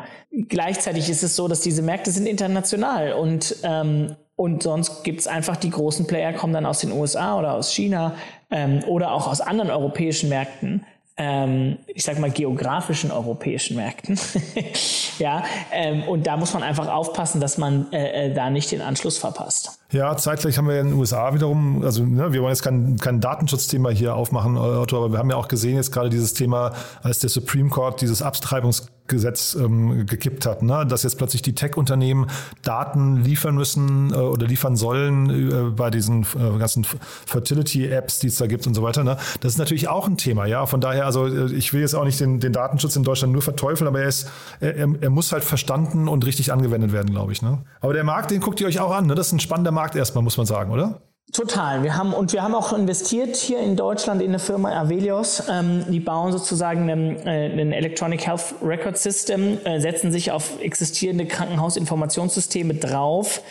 gleichzeitig 0.48 1.10
ist 1.10 1.24
es 1.24 1.34
so, 1.34 1.48
dass 1.48 1.60
diese 1.60 1.82
Märkte 1.82 2.12
sind 2.12 2.26
international 2.26 3.14
und 3.14 3.56
ähm, 3.64 4.14
und 4.36 4.62
sonst 4.62 5.04
gibt's 5.04 5.26
einfach 5.26 5.56
die 5.56 5.70
großen 5.70 6.06
Player, 6.06 6.32
kommen 6.32 6.52
dann 6.52 6.66
aus 6.66 6.80
den 6.80 6.92
USA 6.92 7.38
oder 7.38 7.54
aus 7.54 7.72
China 7.72 8.14
ähm, 8.50 8.82
oder 8.86 9.12
auch 9.12 9.28
aus 9.28 9.40
anderen 9.40 9.70
europäischen 9.70 10.28
Märkten 10.28 10.84
ähm, 11.16 11.78
ich 11.86 12.02
sag 12.02 12.18
mal, 12.18 12.30
geografischen 12.30 13.12
europäischen 13.12 13.76
Märkten. 13.76 14.18
ja, 15.18 15.44
ähm, 15.70 16.02
und 16.04 16.26
da 16.26 16.36
muss 16.36 16.52
man 16.54 16.64
einfach 16.64 16.88
aufpassen, 16.88 17.40
dass 17.40 17.56
man 17.56 17.92
äh, 17.92 18.30
äh, 18.30 18.34
da 18.34 18.50
nicht 18.50 18.72
den 18.72 18.80
Anschluss 18.80 19.16
verpasst. 19.16 19.78
Ja, 19.92 20.16
zeitgleich 20.16 20.58
haben 20.58 20.66
wir 20.66 20.80
in 20.80 20.88
den 20.88 20.98
USA 20.98 21.32
wiederum, 21.32 21.84
also 21.84 22.04
ne, 22.04 22.32
wir 22.32 22.42
wollen 22.42 22.50
jetzt 22.50 22.64
kein, 22.64 22.96
kein 22.96 23.20
Datenschutzthema 23.20 23.90
hier 23.90 24.16
aufmachen, 24.16 24.56
Otto, 24.56 24.96
aber 24.96 25.12
wir 25.12 25.18
haben 25.20 25.30
ja 25.30 25.36
auch 25.36 25.46
gesehen 25.46 25.76
jetzt 25.76 25.92
gerade 25.92 26.08
dieses 26.10 26.34
Thema, 26.34 26.72
als 27.02 27.20
der 27.20 27.30
Supreme 27.30 27.70
Court 27.70 28.00
dieses 28.00 28.20
Abtreibungs 28.20 28.88
Gesetz 29.06 29.54
ähm, 29.54 30.06
gekippt 30.06 30.46
hat, 30.46 30.62
ne? 30.62 30.86
dass 30.86 31.02
jetzt 31.02 31.18
plötzlich 31.18 31.42
die 31.42 31.54
Tech-Unternehmen 31.54 32.28
Daten 32.62 33.22
liefern 33.22 33.54
müssen 33.54 34.12
äh, 34.12 34.16
oder 34.16 34.46
liefern 34.46 34.76
sollen 34.76 35.28
äh, 35.28 35.70
bei 35.70 35.90
diesen 35.90 36.22
äh, 36.22 36.58
ganzen 36.58 36.84
Fertility-Apps, 37.26 38.20
die 38.20 38.28
es 38.28 38.36
da 38.36 38.46
gibt 38.46 38.66
und 38.66 38.72
so 38.72 38.82
weiter. 38.82 39.04
Ne? 39.04 39.18
Das 39.40 39.52
ist 39.52 39.58
natürlich 39.58 39.88
auch 39.88 40.08
ein 40.08 40.16
Thema, 40.16 40.46
ja. 40.46 40.64
Von 40.64 40.80
daher, 40.80 41.04
also 41.04 41.26
äh, 41.26 41.52
ich 41.52 41.74
will 41.74 41.82
jetzt 41.82 41.94
auch 41.94 42.04
nicht 42.04 42.18
den, 42.18 42.40
den 42.40 42.54
Datenschutz 42.54 42.96
in 42.96 43.02
Deutschland 43.02 43.34
nur 43.34 43.42
verteufeln, 43.42 43.88
aber 43.88 44.00
er 44.00 44.08
ist, 44.08 44.30
er, 44.60 44.74
er 44.74 45.10
muss 45.10 45.32
halt 45.32 45.44
verstanden 45.44 46.08
und 46.08 46.24
richtig 46.24 46.50
angewendet 46.50 46.92
werden, 46.92 47.10
glaube 47.10 47.32
ich. 47.32 47.42
Ne? 47.42 47.62
Aber 47.80 47.92
der 47.92 48.04
Markt, 48.04 48.30
den 48.30 48.40
guckt 48.40 48.60
ihr 48.62 48.66
euch 48.66 48.80
auch 48.80 48.94
an. 48.94 49.06
Ne? 49.06 49.14
Das 49.14 49.26
ist 49.26 49.32
ein 49.34 49.40
spannender 49.40 49.70
Markt 49.72 49.96
erstmal, 49.96 50.24
muss 50.24 50.38
man 50.38 50.46
sagen, 50.46 50.70
oder? 50.70 51.02
Total. 51.32 51.82
Wir 51.82 51.96
haben 51.96 52.12
und 52.12 52.32
wir 52.32 52.42
haben 52.42 52.54
auch 52.54 52.72
investiert 52.72 53.34
hier 53.34 53.58
in 53.58 53.74
Deutschland 53.74 54.22
in 54.22 54.28
eine 54.28 54.38
Firma 54.38 54.70
Avelios. 54.70 55.42
Ähm, 55.50 55.84
die 55.88 55.98
bauen 55.98 56.30
sozusagen 56.30 56.88
ein, 56.88 57.26
äh, 57.26 57.76
Electronic 57.76 58.24
Health 58.24 58.54
Record 58.62 58.96
System, 58.98 59.58
äh, 59.64 59.80
setzen 59.80 60.12
sich 60.12 60.30
auf 60.30 60.60
existierende 60.60 61.26
Krankenhausinformationssysteme 61.26 62.74
drauf, 62.74 63.42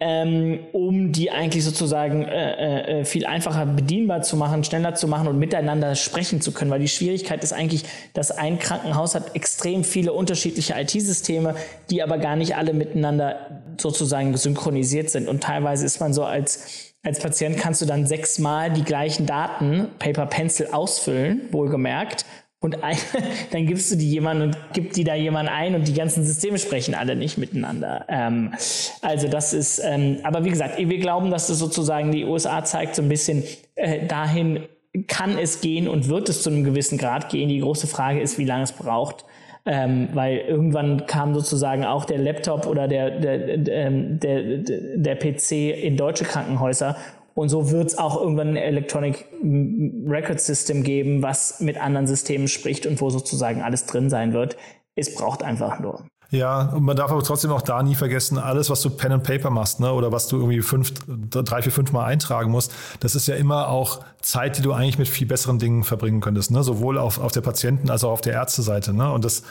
ähm, 0.00 0.60
um 0.72 1.12
die 1.12 1.30
eigentlich 1.30 1.62
sozusagen 1.62 2.24
äh, 2.24 3.00
äh, 3.00 3.04
viel 3.04 3.26
einfacher 3.26 3.64
bedienbar 3.64 4.22
zu 4.22 4.36
machen, 4.36 4.64
schneller 4.64 4.94
zu 4.96 5.06
machen 5.06 5.28
und 5.28 5.38
miteinander 5.38 5.94
sprechen 5.94 6.40
zu 6.40 6.50
können. 6.50 6.72
Weil 6.72 6.80
die 6.80 6.88
Schwierigkeit 6.88 7.44
ist 7.44 7.52
eigentlich, 7.52 7.84
dass 8.12 8.32
ein 8.32 8.58
Krankenhaus 8.58 9.14
hat 9.14 9.36
extrem 9.36 9.84
viele 9.84 10.14
unterschiedliche 10.14 10.74
IT-Systeme, 10.76 11.54
die 11.90 12.02
aber 12.02 12.18
gar 12.18 12.34
nicht 12.34 12.56
alle 12.56 12.72
miteinander 12.72 13.60
sozusagen 13.78 14.36
synchronisiert 14.36 15.10
sind. 15.10 15.28
Und 15.28 15.42
teilweise 15.42 15.86
ist 15.86 16.00
man 16.00 16.12
so 16.12 16.24
als 16.24 16.89
als 17.02 17.18
Patient 17.20 17.56
kannst 17.56 17.80
du 17.80 17.86
dann 17.86 18.06
sechsmal 18.06 18.70
die 18.70 18.84
gleichen 18.84 19.26
Daten, 19.26 19.88
Paper 19.98 20.26
Pencil, 20.26 20.68
ausfüllen, 20.70 21.42
wohlgemerkt. 21.50 22.26
Und 22.62 22.84
ein, 22.84 22.96
dann 23.52 23.66
gibst 23.66 23.90
du 23.90 23.96
die 23.96 24.10
jemandem 24.10 24.50
und 24.50 24.56
gib 24.74 24.92
die 24.92 25.04
da 25.04 25.14
jemand 25.14 25.48
ein 25.48 25.74
und 25.74 25.88
die 25.88 25.94
ganzen 25.94 26.24
Systeme 26.24 26.58
sprechen 26.58 26.94
alle 26.94 27.16
nicht 27.16 27.38
miteinander. 27.38 28.04
Ähm, 28.08 28.52
also 29.00 29.28
das 29.28 29.54
ist, 29.54 29.80
ähm, 29.82 30.18
aber 30.24 30.44
wie 30.44 30.50
gesagt, 30.50 30.76
wir 30.76 30.98
glauben, 30.98 31.30
dass 31.30 31.46
das 31.46 31.58
sozusagen 31.58 32.12
die 32.12 32.24
USA 32.24 32.62
zeigt 32.62 32.96
so 32.96 33.02
ein 33.02 33.08
bisschen 33.08 33.44
äh, 33.76 34.06
dahin, 34.06 34.68
kann 35.06 35.38
es 35.38 35.62
gehen 35.62 35.88
und 35.88 36.08
wird 36.08 36.28
es 36.28 36.42
zu 36.42 36.50
einem 36.50 36.64
gewissen 36.64 36.98
Grad 36.98 37.30
gehen. 37.30 37.48
Die 37.48 37.60
große 37.60 37.86
Frage 37.86 38.20
ist, 38.20 38.36
wie 38.36 38.44
lange 38.44 38.64
es 38.64 38.72
braucht 38.72 39.24
ähm, 39.66 40.08
weil 40.14 40.38
irgendwann 40.38 41.06
kam 41.06 41.34
sozusagen 41.34 41.84
auch 41.84 42.04
der 42.04 42.18
Laptop 42.18 42.66
oder 42.66 42.88
der, 42.88 43.10
der, 43.20 43.68
ähm, 43.68 44.18
der, 44.20 44.58
der, 44.58 44.96
der 44.96 45.14
PC 45.16 45.52
in 45.82 45.96
deutsche 45.96 46.24
Krankenhäuser 46.24 46.96
und 47.34 47.48
so 47.48 47.70
wird 47.70 47.88
es 47.88 47.98
auch 47.98 48.20
irgendwann 48.20 48.48
ein 48.48 48.56
Electronic 48.56 49.26
Record 49.42 50.40
System 50.40 50.82
geben, 50.82 51.22
was 51.22 51.60
mit 51.60 51.80
anderen 51.80 52.06
Systemen 52.06 52.48
spricht 52.48 52.86
und 52.86 53.00
wo 53.00 53.10
sozusagen 53.10 53.62
alles 53.62 53.86
drin 53.86 54.10
sein 54.10 54.32
wird. 54.32 54.56
Es 54.94 55.14
braucht 55.14 55.42
einfach 55.42 55.80
nur. 55.80 56.04
Ja, 56.30 56.62
und 56.62 56.84
man 56.84 56.96
darf 56.96 57.10
aber 57.10 57.24
trotzdem 57.24 57.50
auch 57.50 57.62
da 57.62 57.82
nie 57.82 57.96
vergessen, 57.96 58.38
alles, 58.38 58.70
was 58.70 58.80
du 58.82 58.90
Pen 58.90 59.10
and 59.10 59.24
Paper 59.24 59.50
machst, 59.50 59.80
ne, 59.80 59.92
oder 59.92 60.12
was 60.12 60.28
du 60.28 60.36
irgendwie 60.36 60.60
fünf, 60.62 60.92
drei, 61.08 61.60
vier, 61.60 61.72
fünf 61.72 61.90
Mal 61.90 62.04
eintragen 62.04 62.52
musst, 62.52 62.72
das 63.00 63.16
ist 63.16 63.26
ja 63.26 63.34
immer 63.34 63.68
auch 63.68 64.00
Zeit, 64.22 64.56
die 64.56 64.62
du 64.62 64.72
eigentlich 64.72 64.98
mit 64.98 65.08
viel 65.08 65.26
besseren 65.26 65.58
Dingen 65.58 65.82
verbringen 65.82 66.20
könntest, 66.20 66.52
ne, 66.52 66.62
sowohl 66.62 66.98
auf, 66.98 67.18
auf 67.18 67.32
der 67.32 67.40
Patienten- 67.40 67.90
als 67.90 68.04
auch 68.04 68.12
auf 68.12 68.20
der 68.20 68.34
Ärzteseite, 68.34 68.94
ne, 68.94 69.10
und 69.10 69.24
das, 69.24 69.42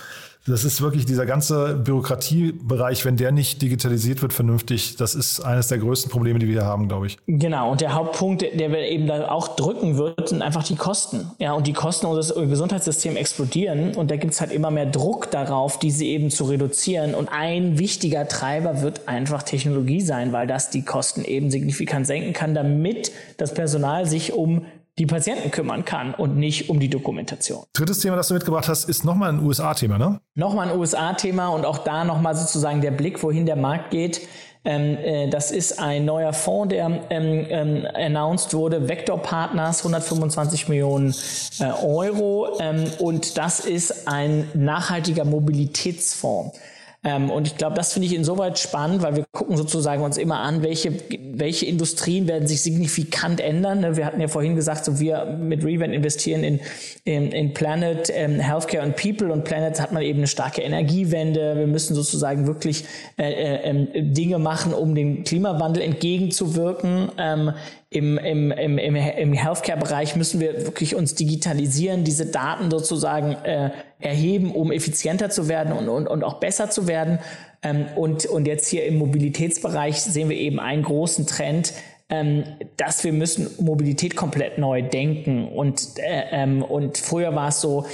das 0.49 0.63
ist 0.63 0.81
wirklich 0.81 1.05
dieser 1.05 1.25
ganze 1.25 1.75
Bürokratiebereich, 1.75 3.05
wenn 3.05 3.17
der 3.17 3.31
nicht 3.31 3.61
digitalisiert 3.61 4.21
wird 4.21 4.33
vernünftig, 4.33 4.95
das 4.97 5.15
ist 5.15 5.41
eines 5.41 5.67
der 5.67 5.77
größten 5.77 6.11
Probleme, 6.11 6.39
die 6.39 6.47
wir 6.47 6.53
hier 6.53 6.65
haben, 6.65 6.87
glaube 6.87 7.07
ich. 7.07 7.17
Genau, 7.27 7.71
und 7.71 7.81
der 7.81 7.93
Hauptpunkt, 7.93 8.41
der 8.41 8.71
wir 8.71 8.79
eben 8.79 9.07
da 9.07 9.29
auch 9.29 9.55
drücken 9.55 9.97
wird, 9.97 10.29
sind 10.29 10.41
einfach 10.41 10.63
die 10.63 10.75
Kosten. 10.75 11.31
Ja, 11.37 11.53
und 11.53 11.67
die 11.67 11.73
Kosten 11.73 12.07
unseres 12.07 12.33
Gesundheitssystems 12.33 13.17
explodieren 13.17 13.95
und 13.95 14.09
da 14.11 14.15
gibt 14.15 14.33
es 14.33 14.41
halt 14.41 14.51
immer 14.51 14.71
mehr 14.71 14.87
Druck 14.87 15.31
darauf, 15.31 15.79
diese 15.79 16.05
eben 16.05 16.31
zu 16.31 16.45
reduzieren. 16.45 17.13
Und 17.13 17.29
ein 17.29 17.77
wichtiger 17.77 18.27
Treiber 18.27 18.81
wird 18.81 19.07
einfach 19.07 19.43
Technologie 19.43 20.01
sein, 20.01 20.33
weil 20.33 20.47
das 20.47 20.69
die 20.69 20.83
Kosten 20.83 21.23
eben 21.23 21.51
signifikant 21.51 22.07
senken 22.07 22.33
kann, 22.33 22.53
damit 22.53 23.11
das 23.37 23.53
Personal 23.53 24.05
sich 24.05 24.33
um 24.33 24.65
die 24.99 25.05
Patienten 25.05 25.49
kümmern 25.49 25.85
kann 25.85 26.13
und 26.13 26.35
nicht 26.37 26.69
um 26.69 26.79
die 26.79 26.89
Dokumentation. 26.89 27.63
Drittes 27.73 27.99
Thema, 27.99 28.17
das 28.17 28.27
du 28.27 28.33
mitgebracht 28.33 28.67
hast, 28.67 28.89
ist 28.89 29.05
nochmal 29.05 29.29
ein 29.29 29.43
USA-Thema, 29.43 29.97
ne? 29.97 30.19
Nochmal 30.35 30.69
ein 30.69 30.77
USA-Thema 30.77 31.47
und 31.47 31.65
auch 31.65 31.79
da 31.79 32.03
nochmal 32.03 32.35
sozusagen 32.35 32.81
der 32.81 32.91
Blick, 32.91 33.23
wohin 33.23 33.45
der 33.45 33.55
Markt 33.55 33.91
geht. 33.91 34.27
Ähm, 34.65 34.97
äh, 34.97 35.29
das 35.29 35.51
ist 35.51 35.79
ein 35.79 36.03
neuer 36.03 36.33
Fonds, 36.33 36.73
der 36.73 36.85
ähm, 37.09 37.45
ähm, 37.49 37.87
announced 37.93 38.53
wurde, 38.53 38.89
Vector 38.89 39.17
Partners, 39.21 39.79
125 39.79 40.67
Millionen 40.67 41.15
äh, 41.59 41.71
Euro. 41.81 42.59
Ähm, 42.59 42.83
und 42.99 43.37
das 43.37 43.61
ist 43.61 44.09
ein 44.09 44.49
nachhaltiger 44.53 45.23
Mobilitätsfonds. 45.23 46.59
Ähm, 47.01 47.29
und 47.29 47.47
ich 47.47 47.55
glaube, 47.55 47.75
das 47.75 47.93
finde 47.93 48.07
ich 48.07 48.13
insoweit 48.15 48.59
spannend, 48.59 49.01
weil 49.01 49.15
wir 49.15 49.25
gucken 49.31 49.55
sozusagen 49.55 50.03
uns 50.03 50.17
immer 50.17 50.39
an, 50.39 50.63
welche, 50.63 50.91
welche 51.33 51.65
Industrien 51.65 52.27
werden 52.27 52.45
sich 52.45 52.61
signifikant 52.61 53.39
ändern. 53.39 53.79
Ne? 53.79 53.95
Wir 53.95 54.05
hatten 54.05 54.19
ja 54.19 54.27
vorhin 54.27 54.55
gesagt, 54.55 54.83
so 54.83 54.99
wir 54.99 55.25
mit 55.25 55.63
Revent 55.63 55.93
investieren 55.93 56.43
in, 56.43 56.59
in, 57.05 57.31
in 57.31 57.53
Planet, 57.53 58.11
ähm, 58.13 58.39
Healthcare 58.39 58.85
und 58.85 58.97
People 58.97 59.31
und 59.31 59.45
Planet 59.45 59.79
hat 59.79 59.93
man 59.93 60.03
eben 60.03 60.19
eine 60.19 60.27
starke 60.27 60.61
Energiewende. 60.61 61.55
Wir 61.57 61.67
müssen 61.67 61.95
sozusagen 61.95 62.47
wirklich 62.47 62.83
äh, 63.17 63.31
äh, 63.31 63.69
ähm, 63.69 64.13
Dinge 64.13 64.37
machen, 64.37 64.73
um 64.73 64.93
dem 64.93 65.23
Klimawandel 65.23 65.83
entgegenzuwirken. 65.83 67.13
Ähm, 67.17 67.53
im, 67.91 68.19
im, 68.19 68.51
im, 68.51 68.77
im, 68.77 69.33
Healthcare-Bereich 69.33 70.15
müssen 70.15 70.39
wir 70.39 70.65
wirklich 70.65 70.95
uns 70.95 71.15
digitalisieren, 71.15 72.03
diese 72.03 72.27
Daten 72.27 72.69
sozusagen 72.69 73.31
äh, 73.43 73.71
erheben, 73.99 74.51
um 74.53 74.71
effizienter 74.71 75.29
zu 75.29 75.47
werden 75.47 75.73
und, 75.73 75.89
und, 75.89 76.07
und 76.07 76.23
auch 76.23 76.39
besser 76.39 76.69
zu 76.69 76.87
werden. 76.87 77.19
Ähm, 77.61 77.85
und, 77.95 78.25
und 78.25 78.47
jetzt 78.47 78.67
hier 78.67 78.85
im 78.85 78.97
Mobilitätsbereich 78.97 80.01
sehen 80.01 80.29
wir 80.29 80.37
eben 80.37 80.59
einen 80.59 80.83
großen 80.83 81.27
Trend, 81.27 81.73
ähm, 82.09 82.43
dass 82.77 83.03
wir 83.03 83.13
müssen 83.13 83.49
Mobilität 83.63 84.15
komplett 84.15 84.57
neu 84.57 84.81
denken. 84.81 85.47
Und, 85.47 85.99
äh, 85.99 86.23
ähm, 86.31 86.63
und 86.63 86.97
früher 86.97 87.35
war 87.35 87.49
es 87.49 87.61
so, 87.61 87.85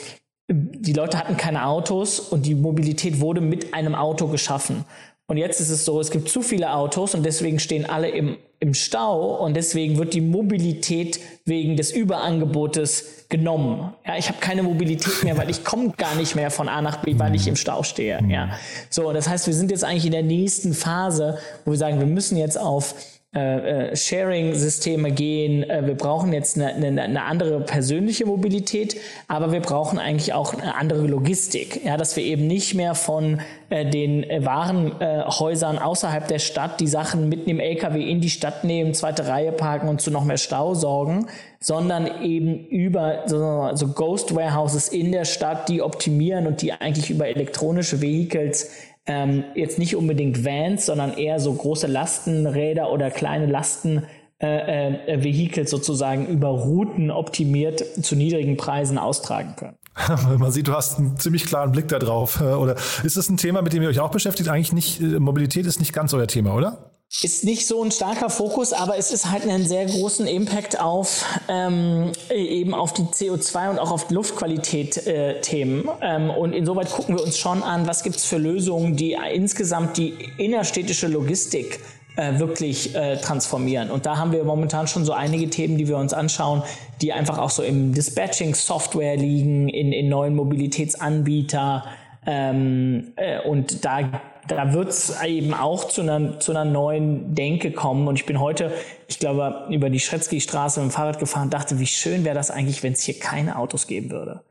die 0.48 0.94
Leute 0.94 1.18
hatten 1.18 1.38
keine 1.38 1.66
Autos 1.66 2.20
und 2.20 2.46
die 2.46 2.54
Mobilität 2.54 3.20
wurde 3.20 3.42
mit 3.42 3.74
einem 3.74 3.96
Auto 3.96 4.28
geschaffen. 4.28 4.86
Und 5.28 5.38
jetzt 5.38 5.60
ist 5.60 5.70
es 5.70 5.86
so, 5.86 6.00
es 6.00 6.12
gibt 6.12 6.30
zu 6.30 6.44
viele 6.44 6.74
Autos 6.74 7.16
und 7.16 7.26
deswegen 7.26 7.58
stehen 7.60 7.90
alle 7.90 8.10
im, 8.10 8.38
im 8.60 8.76
Stau 8.76 9.44
und 9.44 9.56
deswegen 9.56 9.98
wird 9.98 10.14
die 10.14 10.22
Mobilität 10.22 11.20
wegen 11.46 11.76
des 11.78 11.92
Überangebotes 11.92 13.26
genommen. 13.30 13.92
Ja, 14.06 14.18
ich 14.18 14.28
habe 14.28 14.38
keine 14.40 14.62
Mobilität 14.62 15.24
mehr, 15.24 15.36
weil 15.36 15.50
ich 15.50 15.64
komme 15.64 15.94
gar 15.98 16.14
nicht 16.16 16.36
mehr 16.36 16.52
von 16.52 16.70
A 16.70 16.80
nach 16.82 16.98
B, 16.98 17.18
weil 17.18 17.34
ich 17.34 17.48
im 17.48 17.56
Stau 17.56 17.82
stehe. 17.82 18.20
Ja, 18.30 18.52
so, 18.92 19.12
das 19.14 19.28
heißt, 19.28 19.48
wir 19.48 19.56
sind 19.56 19.72
jetzt 19.72 19.84
eigentlich 19.84 20.06
in 20.06 20.12
der 20.12 20.24
nächsten 20.24 20.76
Phase, 20.76 21.40
wo 21.66 21.72
wir 21.72 21.78
sagen, 21.80 22.00
wir 22.00 22.06
müssen 22.06 22.38
jetzt 22.38 22.60
auf 22.60 22.94
äh, 23.36 23.90
äh, 23.90 23.96
Sharing-Systeme 23.98 25.12
gehen. 25.12 25.70
Äh, 25.70 25.86
wir 25.86 25.96
brauchen 25.96 26.32
jetzt 26.32 26.56
eine, 26.58 26.74
eine, 26.74 27.02
eine, 27.02 27.24
andere 27.24 27.60
persönliche 27.60 28.26
Mobilität, 28.26 28.96
aber 29.28 29.52
wir 29.52 29.60
brauchen 29.60 30.00
eigentlich 30.00 30.32
auch 30.32 30.54
eine 30.54 30.76
andere 30.76 31.06
Logistik. 31.06 31.84
Ja, 31.84 31.98
dass 31.98 32.16
wir 32.16 32.24
eben 32.24 32.48
nicht 32.48 32.76
mehr 32.76 32.96
von 32.96 33.42
äh, 33.70 33.86
den 33.86 34.24
äh, 34.24 34.46
Warenhäusern 34.46 35.80
außerhalb 35.80 36.30
der 36.30 36.40
Stadt 36.40 36.80
die 36.80 36.88
Sachen 36.88 37.28
mitten 37.28 37.50
im 37.50 37.60
LKW 37.60 38.10
in 38.10 38.22
die 38.22 38.30
Stadt 38.30 38.64
nehmen, 38.64 38.94
zweite 38.94 39.28
Reihe 39.28 39.52
parken 39.52 39.90
und 39.90 40.00
zu 40.00 40.12
noch 40.12 40.24
mehr 40.24 40.38
Stau 40.38 40.74
sorgen, 40.74 41.28
sondern 41.60 42.24
eben 42.24 42.66
über 42.68 43.24
so, 43.26 43.72
so 43.74 43.90
Ghost 43.90 44.34
Warehouses 44.34 44.88
in 44.88 45.12
der 45.12 45.26
Stadt, 45.26 45.68
die 45.68 45.82
optimieren 45.82 46.48
und 46.48 46.62
die 46.62 46.72
eigentlich 46.72 47.10
über 47.10 47.28
elektronische 47.28 48.00
Vehicles 48.00 48.72
ähm, 49.06 49.44
jetzt 49.56 49.80
nicht 49.80 49.96
unbedingt 49.96 50.44
Vans, 50.44 50.86
sondern 50.86 51.18
eher 51.18 51.40
so 51.40 51.54
große 51.54 51.88
Lastenräder 51.88 52.92
oder 52.92 53.12
kleine 53.12 53.46
Lasten 53.46 54.04
äh, 54.42 55.14
äh, 55.14 55.24
Vehikel 55.24 55.68
sozusagen 55.68 56.28
über 56.28 56.50
Routen 56.50 57.12
optimiert 57.12 57.84
zu 58.04 58.16
niedrigen 58.16 58.58
Preisen 58.58 58.98
austragen 58.98 59.56
können. 59.56 59.78
Man 60.40 60.52
sieht, 60.52 60.68
du 60.68 60.74
hast 60.74 61.00
einen 61.00 61.18
ziemlich 61.18 61.46
klaren 61.46 61.72
Blick 61.72 61.88
da 61.88 62.00
drauf. 62.00 62.42
Äh, 62.42 62.54
oder 62.54 62.76
ist 63.04 63.16
das 63.16 63.30
ein 63.30 63.38
Thema, 63.38 63.62
mit 63.62 63.74
dem 63.74 63.82
ihr 63.82 63.90
euch 63.90 64.00
auch 64.00 64.12
beschäftigt? 64.12 64.50
Eigentlich 64.50 64.74
nicht, 64.74 65.00
äh, 65.00 65.20
Mobilität 65.20 65.66
ist 65.66 65.80
nicht 65.80 65.94
ganz 65.94 66.14
euer 66.14 66.28
Thema, 66.28 66.54
oder? 66.54 66.95
Ist 67.24 67.44
nicht 67.44 67.66
so 67.66 67.82
ein 67.84 67.92
starker 67.92 68.30
Fokus, 68.30 68.74
aber 68.74 68.98
es 68.98 69.12
ist 69.12 69.32
halt 69.32 69.44
einen 69.44 69.66
sehr 69.66 69.86
großen 69.86 70.28
Impact 70.28 70.80
auf 70.80 71.26
ähm, 71.48 72.12
eben 72.30 72.74
auf 72.74 72.94
die 72.94 73.04
CO2 73.04 73.70
und 73.72 73.80
auch 73.80 73.92
auf 73.92 74.08
die 74.08 74.14
Luftqualität 74.14 75.08
äh, 75.08 75.40
Themen. 75.42 75.88
Ähm, 76.02 76.30
und 76.30 76.54
insoweit 76.54 76.92
gucken 76.92 77.16
wir 77.16 77.24
uns 77.24 77.38
schon 77.38 77.64
an, 77.64 77.88
was 77.88 78.04
gibt's 78.04 78.26
für 78.26 78.38
Lösungen, 78.38 78.96
die 78.96 79.18
insgesamt 79.34 79.98
die 79.98 80.14
innerstädtische 80.38 81.08
Logistik 81.08 81.80
äh, 82.18 82.40
wirklich 82.40 82.96
äh, 82.96 83.18
transformieren. 83.18 83.92
Und 83.92 84.06
da 84.06 84.18
haben 84.18 84.32
wir 84.32 84.44
momentan 84.44 84.88
schon 84.88 85.06
so 85.06 85.14
einige 85.14 85.50
Themen, 85.50 85.78
die 85.78 85.88
wir 85.88 85.98
uns 85.98 86.14
anschauen, 86.14 86.64
die 87.02 87.14
einfach 87.14 87.38
auch 87.38 87.50
so 87.50 87.62
im 87.64 87.94
Dispatching-Software 87.94 89.18
liegen, 89.18 89.70
in, 89.70 89.92
in 89.92 90.10
neuen 90.10 90.36
Mobilitätsanbieter. 90.36 91.86
Ähm, 92.26 93.14
äh, 93.16 93.40
und 93.42 93.86
da 93.86 94.22
da 94.48 94.74
wird 94.74 94.90
es 94.90 95.14
eben 95.24 95.54
auch 95.54 95.88
zu 95.88 96.02
einer, 96.02 96.40
zu 96.40 96.52
einer 96.52 96.66
neuen 96.66 97.34
Denke 97.34 97.72
kommen. 97.72 98.08
Und 98.08 98.20
ich 98.20 98.26
bin 98.26 98.40
heute, 98.40 98.72
ich 99.08 99.18
glaube, 99.20 99.66
über 99.70 99.90
die 99.90 100.00
Schretzky-Straße 100.00 100.80
mit 100.82 100.92
dem 100.92 100.94
Fahrrad 100.94 101.20
gefahren 101.20 101.46
und 101.46 101.54
dachte, 101.54 101.80
wie 101.80 101.88
schön 101.88 102.24
wäre 102.24 102.36
das 102.36 102.52
eigentlich, 102.52 102.84
wenn 102.84 102.94
es 102.94 103.02
hier 103.02 103.18
keine 103.18 103.58
Autos 103.58 103.88
geben 103.88 104.12
würde. 104.12 104.42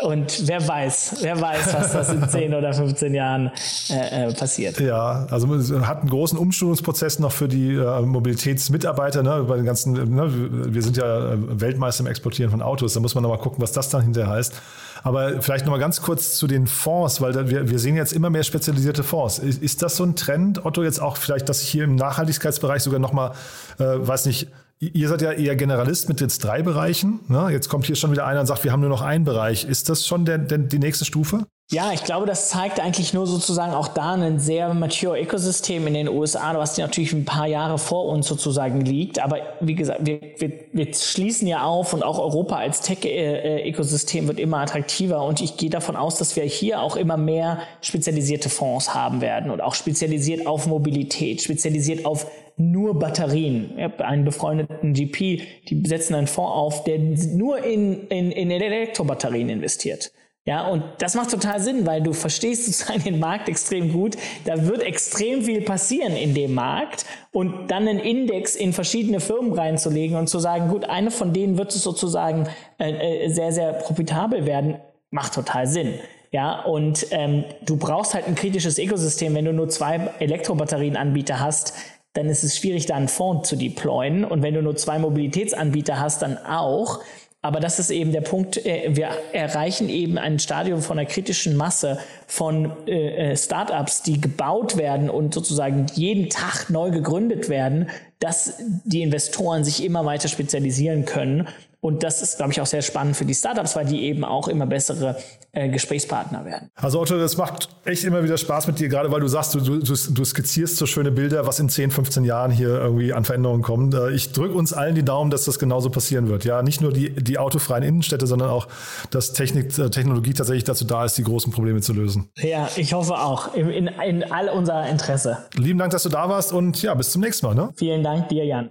Und 0.00 0.46
wer 0.46 0.66
weiß, 0.66 1.16
wer 1.20 1.40
weiß, 1.40 1.74
was 1.74 1.92
das 1.92 2.10
in 2.10 2.28
10 2.28 2.54
oder 2.54 2.72
15 2.72 3.14
Jahren 3.14 3.50
äh, 3.90 4.28
äh, 4.28 4.34
passiert. 4.34 4.78
Ja, 4.80 5.26
also 5.30 5.46
man 5.46 5.86
hat 5.86 6.00
einen 6.00 6.10
großen 6.10 6.38
Umschulungsprozess 6.38 7.18
noch 7.18 7.32
für 7.32 7.48
die 7.48 7.74
äh, 7.74 8.00
Mobilitätsmitarbeiter, 8.00 9.22
ne, 9.22 9.44
bei 9.46 9.56
den 9.56 9.64
ganzen, 9.64 9.92
ne, 9.92 10.30
wir 10.72 10.82
sind 10.82 10.96
ja 10.96 11.32
äh, 11.32 11.60
Weltmeister 11.60 12.02
im 12.02 12.06
Exportieren 12.08 12.50
von 12.50 12.62
Autos, 12.62 12.94
da 12.94 13.00
muss 13.00 13.14
man 13.14 13.22
noch 13.22 13.30
mal 13.30 13.38
gucken, 13.38 13.62
was 13.62 13.72
das 13.72 13.88
dann 13.88 14.02
hinterher 14.02 14.30
heißt. 14.30 14.54
Aber 15.02 15.42
vielleicht 15.42 15.64
noch 15.66 15.72
mal 15.72 15.78
ganz 15.78 16.02
kurz 16.02 16.36
zu 16.36 16.46
den 16.46 16.66
Fonds, 16.66 17.20
weil 17.20 17.50
wir, 17.50 17.70
wir 17.70 17.78
sehen 17.78 17.96
jetzt 17.96 18.12
immer 18.12 18.30
mehr 18.30 18.42
spezialisierte 18.42 19.02
Fonds. 19.02 19.38
Ist, 19.38 19.62
ist 19.62 19.82
das 19.82 19.96
so 19.96 20.04
ein 20.04 20.16
Trend, 20.16 20.64
Otto, 20.64 20.82
jetzt 20.82 21.00
auch 21.00 21.16
vielleicht, 21.16 21.48
dass 21.48 21.60
hier 21.60 21.84
im 21.84 21.94
Nachhaltigkeitsbereich 21.96 22.82
sogar 22.82 23.00
noch 23.00 23.12
mal, 23.12 23.32
äh, 23.78 23.84
weiß 23.84 24.26
nicht, 24.26 24.48
Ihr 24.82 25.10
seid 25.10 25.20
ja 25.20 25.32
eher 25.32 25.56
Generalist 25.56 26.08
mit 26.08 26.22
jetzt 26.22 26.42
drei 26.42 26.62
Bereichen. 26.62 27.20
Ne? 27.28 27.48
Jetzt 27.50 27.68
kommt 27.68 27.84
hier 27.84 27.96
schon 27.96 28.12
wieder 28.12 28.26
einer 28.26 28.40
und 28.40 28.46
sagt, 28.46 28.64
wir 28.64 28.72
haben 28.72 28.80
nur 28.80 28.88
noch 28.88 29.02
einen 29.02 29.24
Bereich. 29.24 29.66
Ist 29.66 29.90
das 29.90 30.06
schon 30.06 30.24
der, 30.24 30.38
der, 30.38 30.56
die 30.56 30.78
nächste 30.78 31.04
Stufe? 31.04 31.44
Ja, 31.72 31.92
ich 31.92 32.02
glaube, 32.02 32.26
das 32.26 32.48
zeigt 32.48 32.80
eigentlich 32.80 33.14
nur 33.14 33.28
sozusagen 33.28 33.74
auch 33.74 33.86
da 33.86 34.14
ein 34.14 34.40
sehr 34.40 34.74
mature 34.74 35.20
Ökosystem 35.20 35.86
in 35.86 35.94
den 35.94 36.08
USA, 36.08 36.52
was 36.58 36.76
natürlich 36.76 37.12
ein 37.12 37.24
paar 37.24 37.46
Jahre 37.46 37.78
vor 37.78 38.06
uns 38.06 38.26
sozusagen 38.26 38.80
liegt. 38.80 39.22
Aber 39.22 39.36
wie 39.60 39.76
gesagt, 39.76 40.04
wir, 40.04 40.20
wir, 40.38 40.52
wir 40.72 40.92
schließen 40.92 41.46
ja 41.46 41.62
auf 41.62 41.94
und 41.94 42.02
auch 42.02 42.18
Europa 42.18 42.56
als 42.56 42.80
Tech-Ökosystem 42.80 44.26
wird 44.26 44.40
immer 44.40 44.58
attraktiver. 44.58 45.22
Und 45.22 45.40
ich 45.40 45.58
gehe 45.58 45.70
davon 45.70 45.94
aus, 45.94 46.18
dass 46.18 46.34
wir 46.34 46.42
hier 46.42 46.80
auch 46.80 46.96
immer 46.96 47.16
mehr 47.16 47.60
spezialisierte 47.82 48.48
Fonds 48.48 48.92
haben 48.92 49.20
werden 49.20 49.52
und 49.52 49.60
auch 49.60 49.76
spezialisiert 49.76 50.48
auf 50.48 50.66
Mobilität, 50.66 51.40
spezialisiert 51.40 52.04
auf 52.04 52.26
nur 52.56 52.98
Batterien. 52.98 53.74
Ich 53.76 53.84
habe 53.84 54.04
einen 54.04 54.24
befreundeten 54.24 54.92
GP, 54.92 55.42
die 55.68 55.82
setzen 55.86 56.16
einen 56.16 56.26
Fonds 56.26 56.52
auf, 56.52 56.82
der 56.82 56.98
nur 56.98 57.62
in, 57.64 58.08
in, 58.08 58.32
in 58.32 58.50
Elektrobatterien 58.50 59.48
investiert. 59.48 60.10
Ja, 60.46 60.66
und 60.66 60.82
das 60.98 61.14
macht 61.14 61.30
total 61.30 61.60
Sinn, 61.60 61.86
weil 61.86 62.02
du 62.02 62.12
verstehst 62.12 62.64
sozusagen 62.64 63.02
den 63.04 63.18
Markt 63.18 63.48
extrem 63.48 63.92
gut. 63.92 64.16
Da 64.46 64.66
wird 64.66 64.82
extrem 64.82 65.42
viel 65.42 65.62
passieren 65.62 66.16
in 66.16 66.34
dem 66.34 66.54
Markt 66.54 67.04
und 67.32 67.70
dann 67.70 67.86
einen 67.86 68.00
Index 68.00 68.56
in 68.56 68.72
verschiedene 68.72 69.20
Firmen 69.20 69.52
reinzulegen 69.52 70.16
und 70.16 70.28
zu 70.28 70.38
sagen, 70.38 70.68
gut, 70.68 70.86
eine 70.86 71.10
von 71.10 71.32
denen 71.32 71.58
wird 71.58 71.74
es 71.74 71.82
sozusagen 71.82 72.48
äh, 72.78 73.26
äh, 73.26 73.28
sehr, 73.28 73.52
sehr 73.52 73.74
profitabel 73.74 74.46
werden, 74.46 74.78
macht 75.10 75.34
total 75.34 75.66
Sinn. 75.66 75.94
Ja, 76.32 76.62
und 76.62 77.08
ähm, 77.10 77.44
du 77.66 77.76
brauchst 77.76 78.14
halt 78.14 78.26
ein 78.26 78.36
kritisches 78.36 78.78
Ökosystem. 78.78 79.34
Wenn 79.34 79.44
du 79.44 79.52
nur 79.52 79.68
zwei 79.68 79.96
Elektrobatterienanbieter 80.20 81.40
hast, 81.40 81.74
dann 82.12 82.26
ist 82.26 82.44
es 82.44 82.56
schwierig, 82.56 82.86
da 82.86 82.94
einen 82.94 83.08
Fonds 83.08 83.48
zu 83.48 83.56
deployen. 83.56 84.24
Und 84.24 84.42
wenn 84.42 84.54
du 84.54 84.62
nur 84.62 84.76
zwei 84.76 84.98
Mobilitätsanbieter 84.98 85.98
hast, 85.98 86.22
dann 86.22 86.38
auch. 86.38 87.00
Aber 87.42 87.58
das 87.60 87.78
ist 87.78 87.90
eben 87.90 88.12
der 88.12 88.20
Punkt, 88.20 88.64
äh, 88.66 88.90
wir 88.94 89.08
erreichen 89.32 89.88
eben 89.88 90.18
ein 90.18 90.38
Stadium 90.38 90.82
von 90.82 90.98
einer 90.98 91.08
kritischen 91.08 91.56
Masse 91.56 91.98
von 92.26 92.72
äh, 92.86 93.32
äh, 93.32 93.36
Startups, 93.36 94.02
die 94.02 94.20
gebaut 94.20 94.76
werden 94.76 95.08
und 95.08 95.32
sozusagen 95.32 95.86
jeden 95.94 96.28
Tag 96.28 96.68
neu 96.68 96.90
gegründet 96.90 97.48
werden, 97.48 97.88
dass 98.18 98.58
die 98.84 99.00
Investoren 99.00 99.64
sich 99.64 99.82
immer 99.82 100.04
weiter 100.04 100.28
spezialisieren 100.28 101.06
können 101.06 101.48
und 101.82 102.02
das 102.02 102.20
ist, 102.20 102.36
glaube 102.36 102.52
ich, 102.52 102.60
auch 102.60 102.66
sehr 102.66 102.82
spannend 102.82 103.16
für 103.16 103.24
die 103.24 103.34
Startups, 103.34 103.74
weil 103.74 103.86
die 103.86 104.02
eben 104.02 104.22
auch 104.22 104.48
immer 104.48 104.66
bessere 104.66 105.16
äh, 105.52 105.70
Gesprächspartner 105.70 106.44
werden. 106.44 106.70
Also 106.74 107.00
Otto, 107.00 107.18
das 107.18 107.38
macht 107.38 107.70
echt 107.86 108.04
immer 108.04 108.22
wieder 108.22 108.36
Spaß 108.36 108.66
mit 108.66 108.78
dir, 108.78 108.88
gerade 108.88 109.10
weil 109.10 109.20
du 109.20 109.28
sagst, 109.28 109.54
du, 109.54 109.60
du, 109.60 109.78
du 109.78 110.24
skizzierst 110.24 110.76
so 110.76 110.84
schöne 110.84 111.10
Bilder, 111.10 111.46
was 111.46 111.58
in 111.58 111.70
10, 111.70 111.90
15 111.90 112.24
Jahren 112.24 112.50
hier 112.50 112.68
irgendwie 112.68 113.14
an 113.14 113.24
Veränderungen 113.24 113.62
kommt. 113.62 113.94
Äh, 113.94 114.10
ich 114.10 114.32
drücke 114.32 114.54
uns 114.54 114.74
allen 114.74 114.94
die 114.94 115.04
Daumen, 115.04 115.30
dass 115.30 115.46
das 115.46 115.58
genauso 115.58 115.88
passieren 115.88 116.28
wird. 116.28 116.44
Ja, 116.44 116.62
nicht 116.62 116.82
nur 116.82 116.92
die, 116.92 117.14
die 117.14 117.38
autofreien 117.38 117.82
Innenstädte, 117.82 118.26
sondern 118.26 118.50
auch, 118.50 118.68
dass 119.10 119.32
Technik, 119.32 119.78
äh, 119.78 119.88
Technologie 119.88 120.34
tatsächlich 120.34 120.64
dazu 120.64 120.84
da 120.84 121.06
ist, 121.06 121.16
die 121.16 121.24
großen 121.24 121.50
Probleme 121.50 121.80
zu 121.80 121.94
lösen. 121.94 122.28
Ja, 122.36 122.68
ich 122.76 122.92
hoffe 122.92 123.14
auch. 123.14 123.54
In, 123.54 123.70
in, 123.70 123.86
in 123.86 124.30
all 124.30 124.50
unser 124.50 124.86
Interesse. 124.86 125.38
Lieben 125.56 125.78
Dank, 125.78 125.92
dass 125.92 126.02
du 126.02 126.10
da 126.10 126.28
warst 126.28 126.52
und 126.52 126.82
ja, 126.82 126.92
bis 126.92 127.10
zum 127.12 127.22
nächsten 127.22 127.46
Mal. 127.46 127.54
Ne? 127.54 127.70
Vielen 127.76 128.02
Dank 128.02 128.28
dir, 128.28 128.44
Jan. 128.44 128.70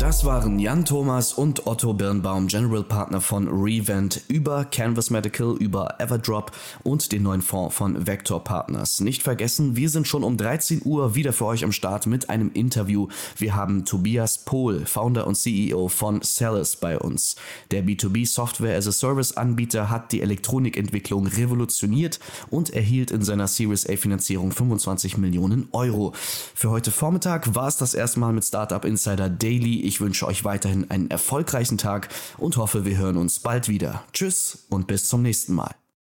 Das 0.00 0.24
waren 0.24 0.58
Jan 0.58 0.86
Thomas 0.86 1.34
und 1.34 1.66
Otto 1.66 1.92
Birnbaum, 1.92 2.46
General 2.46 2.82
Partner 2.82 3.20
von 3.20 3.46
Revent, 3.48 4.22
über 4.28 4.64
Canvas 4.64 5.10
Medical, 5.10 5.54
über 5.58 6.00
Everdrop 6.00 6.52
und 6.82 7.12
den 7.12 7.22
neuen 7.24 7.42
Fonds 7.42 7.76
von 7.76 8.06
Vector 8.06 8.42
Partners. 8.42 9.00
Nicht 9.00 9.22
vergessen, 9.22 9.76
wir 9.76 9.90
sind 9.90 10.08
schon 10.08 10.24
um 10.24 10.38
13 10.38 10.80
Uhr 10.86 11.14
wieder 11.16 11.34
für 11.34 11.44
euch 11.44 11.64
am 11.64 11.72
Start 11.72 12.06
mit 12.06 12.30
einem 12.30 12.50
Interview. 12.52 13.08
Wir 13.36 13.54
haben 13.54 13.84
Tobias 13.84 14.38
Pohl, 14.38 14.86
Founder 14.86 15.26
und 15.26 15.34
CEO 15.34 15.88
von 15.88 16.22
Celis 16.22 16.76
bei 16.76 16.98
uns. 16.98 17.36
Der 17.70 17.84
B2B 17.84 18.26
Software 18.26 18.78
as 18.78 18.86
a 18.86 18.92
Service 18.92 19.36
Anbieter 19.36 19.90
hat 19.90 20.12
die 20.12 20.22
Elektronikentwicklung 20.22 21.26
revolutioniert 21.26 22.20
und 22.48 22.70
erhielt 22.70 23.10
in 23.10 23.22
seiner 23.22 23.48
Series 23.48 23.86
A 23.86 23.96
Finanzierung 23.96 24.50
25 24.50 25.18
Millionen 25.18 25.68
Euro. 25.72 26.14
Für 26.54 26.70
heute 26.70 26.90
Vormittag 26.90 27.54
war 27.54 27.68
es 27.68 27.76
das 27.76 27.92
erste 27.92 28.18
Mal 28.18 28.32
mit 28.32 28.46
Startup 28.46 28.82
Insider 28.86 29.28
Daily. 29.28 29.89
Ich 29.90 30.00
wünsche 30.00 30.24
euch 30.24 30.44
weiterhin 30.44 30.88
einen 30.88 31.10
erfolgreichen 31.10 31.76
Tag 31.76 32.10
und 32.38 32.56
hoffe, 32.58 32.84
wir 32.84 32.96
hören 32.96 33.16
uns 33.16 33.40
bald 33.40 33.68
wieder. 33.68 34.04
Tschüss 34.12 34.66
und 34.70 34.86
bis 34.86 35.08
zum 35.08 35.20
nächsten 35.20 35.52
Mal. 35.52 35.79